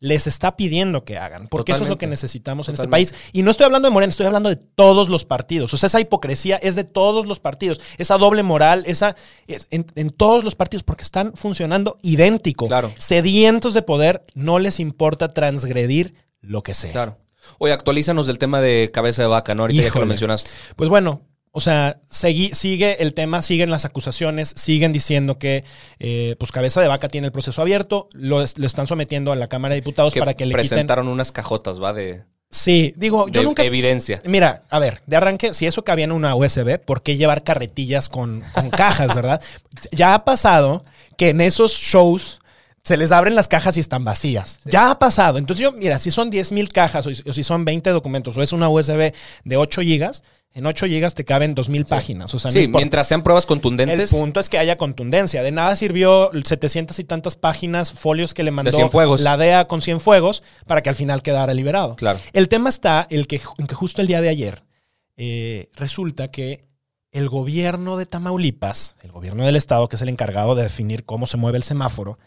les 0.00 0.26
está 0.26 0.56
pidiendo 0.56 1.04
que 1.04 1.18
hagan, 1.18 1.46
porque 1.48 1.72
eso 1.72 1.82
es 1.82 1.88
lo 1.88 1.94
que 1.94 2.06
Totalmente. 2.06 2.12
necesitamos 2.22 2.68
en 2.68 2.74
este 2.74 2.88
país. 2.88 3.14
Y 3.32 3.42
no 3.42 3.50
estoy 3.50 3.66
hablando 3.66 3.86
de 3.86 3.92
Morena, 3.92 4.10
estoy 4.10 4.26
hablando 4.26 4.48
de 4.48 4.56
todos 4.56 5.10
los 5.10 5.26
partidos. 5.26 5.74
O 5.74 5.76
sea, 5.76 5.88
esa 5.88 6.00
hipocresía 6.00 6.56
es 6.56 6.74
de 6.74 6.84
todos 6.84 7.26
los 7.26 7.38
partidos. 7.38 7.80
Esa 7.98 8.16
doble 8.16 8.42
moral, 8.42 8.82
esa 8.86 9.14
es 9.46 9.68
en, 9.70 9.86
en 9.94 10.08
todos 10.08 10.42
los 10.42 10.54
partidos, 10.54 10.84
porque 10.84 11.02
están 11.02 11.34
funcionando 11.34 11.98
idéntico. 12.00 12.66
Claro. 12.66 12.92
Sedientos 12.96 13.74
de 13.74 13.82
poder, 13.82 14.24
no 14.34 14.58
les 14.58 14.80
importa 14.80 15.34
transgredir 15.34 16.14
lo 16.40 16.62
que 16.62 16.72
sea. 16.72 16.92
Claro. 16.92 17.18
Oye, 17.58 17.74
actualízanos 17.74 18.26
del 18.26 18.38
tema 18.38 18.60
de 18.60 18.90
cabeza 18.92 19.22
de 19.22 19.28
vaca, 19.28 19.54
¿no? 19.54 19.64
Ahorita 19.64 19.82
ya 19.82 19.90
que 19.90 19.98
lo 19.98 20.06
mencionaste. 20.06 20.50
Pues 20.76 20.88
bueno, 20.88 21.22
o 21.52 21.60
sea, 21.60 22.00
segui- 22.10 22.52
sigue 22.54 23.02
el 23.02 23.12
tema, 23.14 23.42
siguen 23.42 23.70
las 23.70 23.84
acusaciones, 23.84 24.52
siguen 24.56 24.92
diciendo 24.92 25.38
que 25.38 25.64
eh, 25.98 26.36
pues 26.38 26.52
Cabeza 26.52 26.80
de 26.80 26.88
Vaca 26.88 27.08
tiene 27.08 27.26
el 27.26 27.32
proceso 27.32 27.60
abierto, 27.62 28.08
lo, 28.12 28.42
es- 28.42 28.58
lo 28.58 28.66
están 28.66 28.86
sometiendo 28.86 29.32
a 29.32 29.36
la 29.36 29.48
Cámara 29.48 29.74
de 29.74 29.80
Diputados 29.80 30.14
para 30.14 30.34
que 30.34 30.44
le 30.46 30.52
quiten. 30.54 30.68
presentaron 30.68 31.08
unas 31.08 31.32
cajotas, 31.32 31.82
¿va? 31.82 31.92
De, 31.92 32.24
Sí, 32.52 32.92
digo, 32.96 33.28
yo 33.28 33.44
nunca. 33.44 33.62
evidencia. 33.62 34.20
Mira, 34.24 34.64
a 34.70 34.80
ver, 34.80 35.02
de 35.06 35.14
arranque, 35.14 35.54
si 35.54 35.66
eso 35.66 35.84
cabía 35.84 36.04
en 36.06 36.10
una 36.10 36.34
USB, 36.34 36.80
¿por 36.84 37.00
qué 37.00 37.16
llevar 37.16 37.44
carretillas 37.44 38.08
con, 38.08 38.42
con 38.52 38.70
cajas, 38.70 39.14
verdad? 39.14 39.40
Ya 39.92 40.14
ha 40.14 40.24
pasado 40.24 40.84
que 41.16 41.28
en 41.28 41.42
esos 41.42 41.70
shows 41.74 42.39
se 42.82 42.96
les 42.96 43.12
abren 43.12 43.34
las 43.34 43.48
cajas 43.48 43.76
y 43.76 43.80
están 43.80 44.04
vacías. 44.04 44.60
Ya 44.64 44.90
ha 44.90 44.98
pasado. 44.98 45.38
Entonces 45.38 45.62
yo, 45.62 45.72
mira, 45.72 45.98
si 45.98 46.10
son 46.10 46.30
10 46.30 46.52
mil 46.52 46.70
cajas 46.70 47.06
o, 47.06 47.10
o 47.10 47.32
si 47.32 47.42
son 47.44 47.64
20 47.64 47.90
documentos 47.90 48.36
o 48.36 48.42
es 48.42 48.52
una 48.52 48.68
USB 48.68 49.12
de 49.44 49.56
8 49.56 49.82
gigas, 49.82 50.24
en 50.52 50.66
8 50.66 50.86
gigas 50.86 51.14
te 51.14 51.24
caben 51.24 51.54
2 51.54 51.68
mil 51.68 51.84
páginas. 51.84 52.34
O 52.34 52.38
sea, 52.40 52.50
Sí, 52.50 52.66
mientras 52.66 53.06
sean 53.06 53.22
pruebas 53.22 53.44
El 53.44 53.48
contundentes. 53.48 54.10
punto 54.10 54.40
es 54.40 54.48
que 54.48 54.58
haya 54.58 54.76
contundencia. 54.76 55.42
De 55.42 55.52
nada 55.52 55.76
sirvió 55.76 56.30
700 56.32 56.98
y 56.98 57.04
tantas 57.04 57.36
páginas, 57.36 57.92
folios 57.92 58.34
que 58.34 58.42
le 58.42 58.50
mandó 58.50 58.72
la 59.18 59.36
DEA 59.36 59.66
con 59.68 59.80
Cienfuegos 59.82 60.42
para 60.66 60.82
que 60.82 60.88
al 60.88 60.96
final 60.96 61.22
quedara 61.22 61.54
liberado. 61.54 61.94
Claro. 61.94 62.18
El 62.32 62.48
tema 62.48 62.68
está 62.68 63.06
el 63.10 63.26
que, 63.28 63.40
en 63.58 63.66
que 63.66 63.74
justo 63.74 64.00
el 64.00 64.08
día 64.08 64.20
de 64.20 64.28
ayer 64.28 64.64
eh, 65.16 65.68
resulta 65.74 66.30
que 66.30 66.64
el 67.12 67.28
gobierno 67.28 67.96
de 67.96 68.06
Tamaulipas, 68.06 68.96
el 69.02 69.12
gobierno 69.12 69.44
del 69.44 69.56
estado, 69.56 69.88
que 69.88 69.96
es 69.96 70.02
el 70.02 70.08
encargado 70.08 70.54
de 70.54 70.62
definir 70.62 71.04
cómo 71.04 71.26
se 71.26 71.36
mueve 71.36 71.58
el 71.58 71.64
semáforo, 71.64 72.18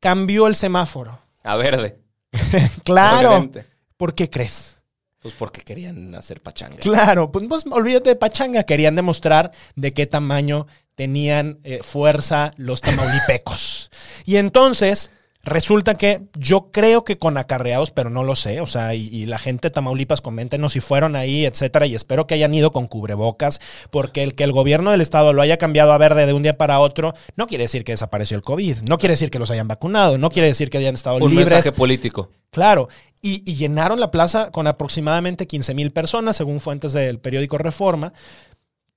cambió 0.00 0.46
el 0.46 0.54
semáforo. 0.54 1.18
A 1.42 1.56
verde. 1.56 1.98
Claro. 2.84 3.30
Obviamente. 3.30 3.64
¿Por 3.96 4.14
qué 4.14 4.28
crees? 4.28 4.76
Pues 5.20 5.34
porque 5.34 5.62
querían 5.62 6.14
hacer 6.14 6.40
pachanga. 6.40 6.76
Claro, 6.76 7.32
pues, 7.32 7.46
pues, 7.48 7.64
olvídate 7.70 8.10
de 8.10 8.16
pachanga. 8.16 8.62
Querían 8.64 8.94
demostrar 8.94 9.52
de 9.74 9.92
qué 9.92 10.06
tamaño 10.06 10.66
tenían 10.94 11.58
eh, 11.64 11.80
fuerza 11.82 12.52
los 12.56 12.80
tamaulipecos. 12.80 13.90
y 14.24 14.36
entonces 14.36 15.10
resulta 15.46 15.94
que 15.94 16.26
yo 16.36 16.70
creo 16.70 17.04
que 17.04 17.18
con 17.18 17.38
acarreados, 17.38 17.92
pero 17.92 18.10
no 18.10 18.24
lo 18.24 18.36
sé. 18.36 18.60
O 18.60 18.66
sea, 18.66 18.94
y, 18.94 19.06
y 19.06 19.24
la 19.26 19.38
gente 19.38 19.68
de 19.68 19.72
Tamaulipas, 19.72 20.20
coméntenos 20.20 20.74
si 20.74 20.80
fueron 20.80 21.16
ahí, 21.16 21.46
etcétera. 21.46 21.86
Y 21.86 21.94
espero 21.94 22.26
que 22.26 22.34
hayan 22.34 22.52
ido 22.52 22.72
con 22.72 22.88
cubrebocas, 22.88 23.60
porque 23.90 24.22
el 24.22 24.34
que 24.34 24.44
el 24.44 24.52
gobierno 24.52 24.90
del 24.90 25.00
estado 25.00 25.32
lo 25.32 25.40
haya 25.40 25.56
cambiado 25.56 25.92
a 25.92 25.98
verde 25.98 26.26
de 26.26 26.32
un 26.34 26.42
día 26.42 26.58
para 26.58 26.80
otro, 26.80 27.14
no 27.36 27.46
quiere 27.46 27.64
decir 27.64 27.84
que 27.84 27.92
desapareció 27.92 28.36
el 28.36 28.42
COVID, 28.42 28.78
no 28.82 28.98
quiere 28.98 29.12
decir 29.14 29.30
que 29.30 29.38
los 29.38 29.50
hayan 29.50 29.68
vacunado, 29.68 30.18
no 30.18 30.30
quiere 30.30 30.48
decir 30.48 30.68
que 30.68 30.78
hayan 30.78 30.96
estado 30.96 31.16
Un 31.16 31.30
libres. 31.30 31.50
mensaje 31.50 31.72
político. 31.72 32.28
Claro, 32.50 32.88
y, 33.22 33.42
y 33.50 33.54
llenaron 33.54 34.00
la 34.00 34.10
plaza 34.10 34.50
con 34.50 34.66
aproximadamente 34.66 35.46
15 35.46 35.74
mil 35.74 35.92
personas, 35.92 36.36
según 36.36 36.60
fuentes 36.60 36.92
del 36.92 37.20
periódico 37.20 37.56
Reforma. 37.56 38.12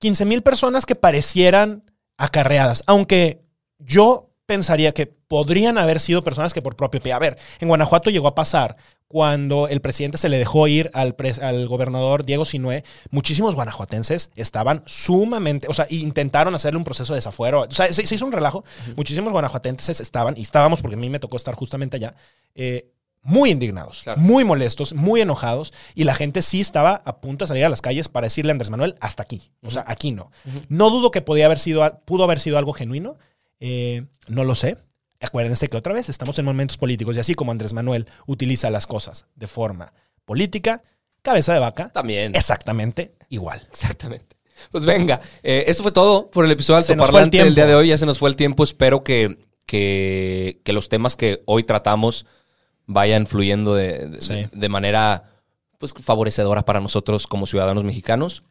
15 0.00 0.24
mil 0.24 0.42
personas 0.42 0.84
que 0.84 0.96
parecieran 0.96 1.84
acarreadas, 2.16 2.82
aunque 2.86 3.42
yo 3.78 4.29
pensaría 4.50 4.90
que 4.92 5.06
podrían 5.06 5.78
haber 5.78 6.00
sido 6.00 6.24
personas 6.24 6.52
que 6.52 6.60
por 6.60 6.74
propio 6.74 7.00
pie. 7.00 7.12
A 7.12 7.20
ver, 7.20 7.38
en 7.60 7.68
Guanajuato 7.68 8.10
llegó 8.10 8.26
a 8.26 8.34
pasar 8.34 8.76
cuando 9.06 9.68
el 9.68 9.80
presidente 9.80 10.18
se 10.18 10.28
le 10.28 10.38
dejó 10.38 10.66
ir 10.66 10.90
al, 10.92 11.14
al 11.40 11.68
gobernador 11.68 12.24
Diego 12.24 12.44
Sinué, 12.44 12.82
muchísimos 13.10 13.54
guanajuatenses 13.54 14.30
estaban 14.34 14.82
sumamente, 14.86 15.68
o 15.68 15.74
sea, 15.74 15.86
intentaron 15.90 16.52
hacerle 16.56 16.78
un 16.78 16.84
proceso 16.84 17.12
de 17.12 17.18
desafuero. 17.18 17.60
O 17.62 17.72
sea, 17.72 17.92
se, 17.92 18.04
se 18.04 18.14
hizo 18.16 18.26
un 18.26 18.32
relajo. 18.32 18.64
Muchísimos 18.96 19.32
guanajuatenses 19.32 20.00
estaban, 20.00 20.36
y 20.36 20.42
estábamos, 20.42 20.80
porque 20.82 20.96
a 20.96 20.98
mí 20.98 21.08
me 21.10 21.20
tocó 21.20 21.36
estar 21.36 21.54
justamente 21.54 21.96
allá, 21.96 22.12
eh, 22.56 22.90
muy 23.22 23.50
indignados, 23.50 24.00
Claro. 24.02 24.20
muy 24.20 24.44
molestos, 24.44 24.94
muy 24.94 25.20
enojados, 25.20 25.72
y 25.94 26.02
la 26.04 26.14
gente 26.14 26.42
sí 26.42 26.60
estaba 26.60 27.02
a 27.04 27.20
punto 27.20 27.44
de 27.44 27.48
salir 27.48 27.64
a 27.66 27.68
las 27.68 27.82
calles 27.82 28.08
para 28.08 28.26
decirle 28.26 28.50
a 28.50 28.54
Andrés 28.54 28.70
Manuel, 28.70 28.96
hasta 29.00 29.22
aquí. 29.22 29.52
O 29.62 29.70
sea, 29.70 29.84
aquí 29.86 30.10
no. 30.10 30.32
No 30.68 30.90
dudo 30.90 31.10
que 31.12 31.20
podía 31.20 31.46
haber 31.46 31.58
sido, 31.60 32.00
pudo 32.04 32.24
haber 32.24 32.40
sido 32.40 32.58
algo 32.58 32.72
genuino. 32.72 33.16
Eh, 33.60 34.04
no 34.28 34.44
lo 34.44 34.54
sé. 34.54 34.76
Acuérdense 35.20 35.68
que 35.68 35.76
otra 35.76 35.92
vez 35.92 36.08
estamos 36.08 36.38
en 36.38 36.44
momentos 36.46 36.76
políticos 36.78 37.14
y 37.16 37.20
así 37.20 37.34
como 37.34 37.52
Andrés 37.52 37.72
Manuel 37.74 38.06
utiliza 38.26 38.70
las 38.70 38.86
cosas 38.86 39.26
de 39.36 39.46
forma 39.46 39.92
política, 40.24 40.82
cabeza 41.22 41.52
de 41.52 41.58
vaca, 41.60 41.90
También. 41.90 42.34
exactamente 42.34 43.14
igual. 43.28 43.66
Exactamente. 43.70 44.36
Pues 44.70 44.84
venga, 44.84 45.20
eh, 45.42 45.64
eso 45.68 45.82
fue 45.82 45.92
todo 45.92 46.30
por 46.30 46.44
el 46.44 46.50
episodio 46.50 46.80
Se 46.82 46.92
Alto 46.92 47.02
nos 47.02 47.10
fue 47.10 47.20
el 47.20 47.24
Parlante 47.30 47.44
del 47.44 47.54
día 47.54 47.66
de 47.66 47.74
hoy. 47.74 47.88
Ya 47.88 47.98
se 47.98 48.06
nos 48.06 48.18
fue 48.18 48.28
el 48.30 48.36
tiempo. 48.36 48.62
Espero 48.64 49.02
que, 49.04 49.38
que, 49.66 50.60
que 50.64 50.72
los 50.72 50.88
temas 50.88 51.16
que 51.16 51.42
hoy 51.46 51.64
tratamos 51.64 52.26
vayan 52.86 53.26
fluyendo 53.26 53.74
de, 53.74 54.06
de- 54.08 54.20
Sí. 54.20 54.46
de 54.52 54.68
manera 54.68 55.30
pues, 55.78 55.92
favorecedora 55.94 56.64
para 56.64 56.80
nosotros 56.80 57.26
como 57.26 57.46
ciudadanos 57.46 57.84
mexicanos. 57.84 58.42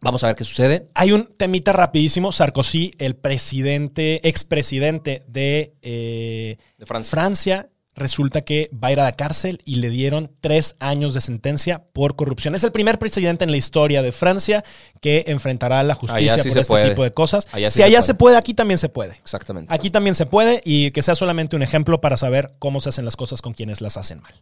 Vamos 0.00 0.22
a 0.22 0.28
ver 0.28 0.36
qué 0.36 0.44
sucede. 0.44 0.88
Hay 0.94 1.12
un 1.12 1.26
temita 1.36 1.72
rapidísimo. 1.72 2.32
Sarkozy, 2.32 2.92
el 2.98 3.16
presidente, 3.16 4.26
expresidente 4.28 5.22
de 5.26 5.74
eh, 5.82 6.56
De 6.78 6.86
Francia. 6.86 7.10
Francia, 7.10 7.68
resulta 7.96 8.42
que 8.42 8.70
va 8.72 8.88
a 8.88 8.92
ir 8.92 9.00
a 9.00 9.02
la 9.04 9.12
cárcel 9.12 9.60
y 9.64 9.76
le 9.76 9.90
dieron 9.90 10.30
tres 10.40 10.76
años 10.78 11.14
de 11.14 11.20
sentencia 11.20 11.84
por 11.92 12.14
corrupción. 12.14 12.54
Es 12.54 12.62
el 12.62 12.70
primer 12.72 12.98
presidente 12.98 13.44
en 13.44 13.50
la 13.50 13.56
historia 13.56 14.02
de 14.02 14.12
Francia 14.12 14.62
que 15.00 15.24
enfrentará 15.26 15.80
a 15.80 15.82
la 15.82 15.94
justicia 15.94 16.38
sí 16.38 16.48
por 16.48 16.58
este 16.58 16.68
puede. 16.70 16.90
tipo 16.90 17.02
de 17.02 17.10
cosas. 17.12 17.48
Allá 17.52 17.70
sí 17.70 17.74
si 17.74 17.76
se 17.78 17.84
allá 17.84 17.98
puede. 17.98 18.06
se 18.06 18.14
puede, 18.14 18.36
aquí 18.36 18.54
también 18.54 18.78
se 18.78 18.88
puede. 18.88 19.14
Exactamente. 19.14 19.74
Aquí 19.74 19.90
también 19.90 20.14
se 20.14 20.26
puede 20.26 20.62
y 20.64 20.92
que 20.92 21.02
sea 21.02 21.16
solamente 21.16 21.56
un 21.56 21.62
ejemplo 21.62 22.00
para 22.00 22.16
saber 22.16 22.52
cómo 22.60 22.80
se 22.80 22.90
hacen 22.90 23.04
las 23.04 23.16
cosas 23.16 23.42
con 23.42 23.52
quienes 23.52 23.80
las 23.80 23.96
hacen 23.96 24.20
mal. 24.20 24.34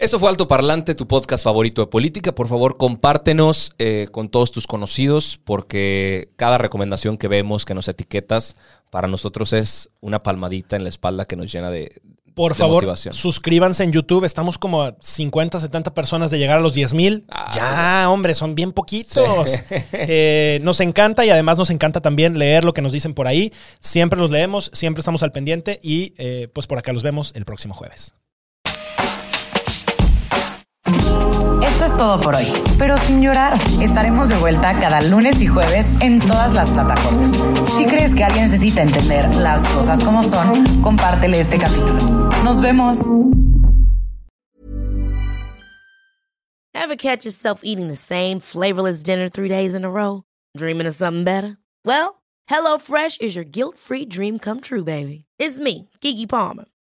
Esto 0.00 0.18
fue 0.18 0.30
Alto 0.30 0.48
Parlante, 0.48 0.94
tu 0.94 1.06
podcast 1.06 1.44
favorito 1.44 1.82
de 1.82 1.86
política. 1.86 2.34
Por 2.34 2.48
favor, 2.48 2.78
compártenos 2.78 3.74
eh, 3.78 4.08
con 4.10 4.30
todos 4.30 4.50
tus 4.50 4.66
conocidos, 4.66 5.38
porque 5.44 6.28
cada 6.36 6.56
recomendación 6.56 7.18
que 7.18 7.28
vemos, 7.28 7.66
que 7.66 7.74
nos 7.74 7.86
etiquetas, 7.86 8.56
para 8.90 9.08
nosotros 9.08 9.52
es 9.52 9.90
una 10.00 10.22
palmadita 10.22 10.76
en 10.76 10.84
la 10.84 10.88
espalda 10.88 11.26
que 11.26 11.36
nos 11.36 11.52
llena 11.52 11.70
de, 11.70 12.00
Por 12.34 12.54
favor, 12.54 12.96
suscríbanse 12.96 13.84
en 13.84 13.92
YouTube. 13.92 14.24
Estamos 14.24 14.56
como 14.56 14.84
a 14.84 14.96
50, 15.02 15.60
70 15.60 15.92
personas 15.92 16.30
de 16.30 16.38
llegar 16.38 16.56
a 16.56 16.62
los 16.62 16.72
10 16.72 16.94
mil. 16.94 17.26
Ah, 17.28 17.52
ya, 17.54 18.10
hombre, 18.10 18.32
son 18.32 18.54
bien 18.54 18.72
poquitos. 18.72 19.62
Eh, 19.92 20.60
nos 20.62 20.80
encanta 20.80 21.26
y 21.26 21.30
además 21.30 21.58
nos 21.58 21.68
encanta 21.68 22.00
también 22.00 22.38
leer 22.38 22.64
lo 22.64 22.72
que 22.72 22.80
nos 22.80 22.92
dicen 22.92 23.12
por 23.12 23.26
ahí. 23.26 23.52
Siempre 23.80 24.18
los 24.18 24.30
leemos, 24.30 24.70
siempre 24.72 25.00
estamos 25.00 25.22
al 25.22 25.32
pendiente 25.32 25.78
y 25.82 26.14
eh, 26.16 26.48
pues 26.54 26.66
por 26.66 26.78
acá 26.78 26.94
los 26.94 27.02
vemos 27.02 27.32
el 27.34 27.44
próximo 27.44 27.74
jueves. 27.74 28.14
Es 31.90 31.96
todo 31.96 32.20
por 32.20 32.34
hoy, 32.34 32.46
pero 32.78 32.96
sin 32.98 33.22
llorar. 33.22 33.54
Estaremos 33.80 34.28
de 34.28 34.36
vuelta 34.36 34.78
cada 34.78 35.00
lunes 35.02 35.40
y 35.40 35.46
jueves 35.46 35.86
en 36.00 36.20
todas 36.20 36.52
las 36.52 36.68
plataformas. 36.70 37.32
Si 37.76 37.86
crees 37.86 38.14
que 38.14 38.24
alguien 38.24 38.44
necesita 38.44 38.82
entender 38.82 39.34
las 39.36 39.62
cosas 39.68 40.02
como 40.04 40.22
son, 40.22 40.82
compártele 40.82 41.40
este 41.40 41.58
capítulo. 41.58 42.00
Nos 42.44 42.60
vemos. 42.60 42.98
Ever 46.74 46.96
catch 46.96 47.24
yourself 47.24 47.60
eating 47.62 47.88
the 47.88 47.96
same 47.96 48.40
flavorless 48.40 49.02
dinner 49.02 49.28
three 49.28 49.48
days 49.48 49.74
in 49.74 49.84
a 49.84 49.90
row? 49.90 50.22
Dreaming 50.56 50.86
of 50.86 50.94
something 50.94 51.24
better? 51.24 51.58
Well, 51.84 52.22
HelloFresh 52.50 53.20
is 53.20 53.36
your 53.36 53.44
guilt-free 53.44 54.06
dream 54.06 54.38
come 54.38 54.60
true, 54.60 54.82
baby. 54.82 55.26
It's 55.38 55.58
me, 55.58 55.88
Kiki 56.00 56.26
Palmer. 56.26 56.64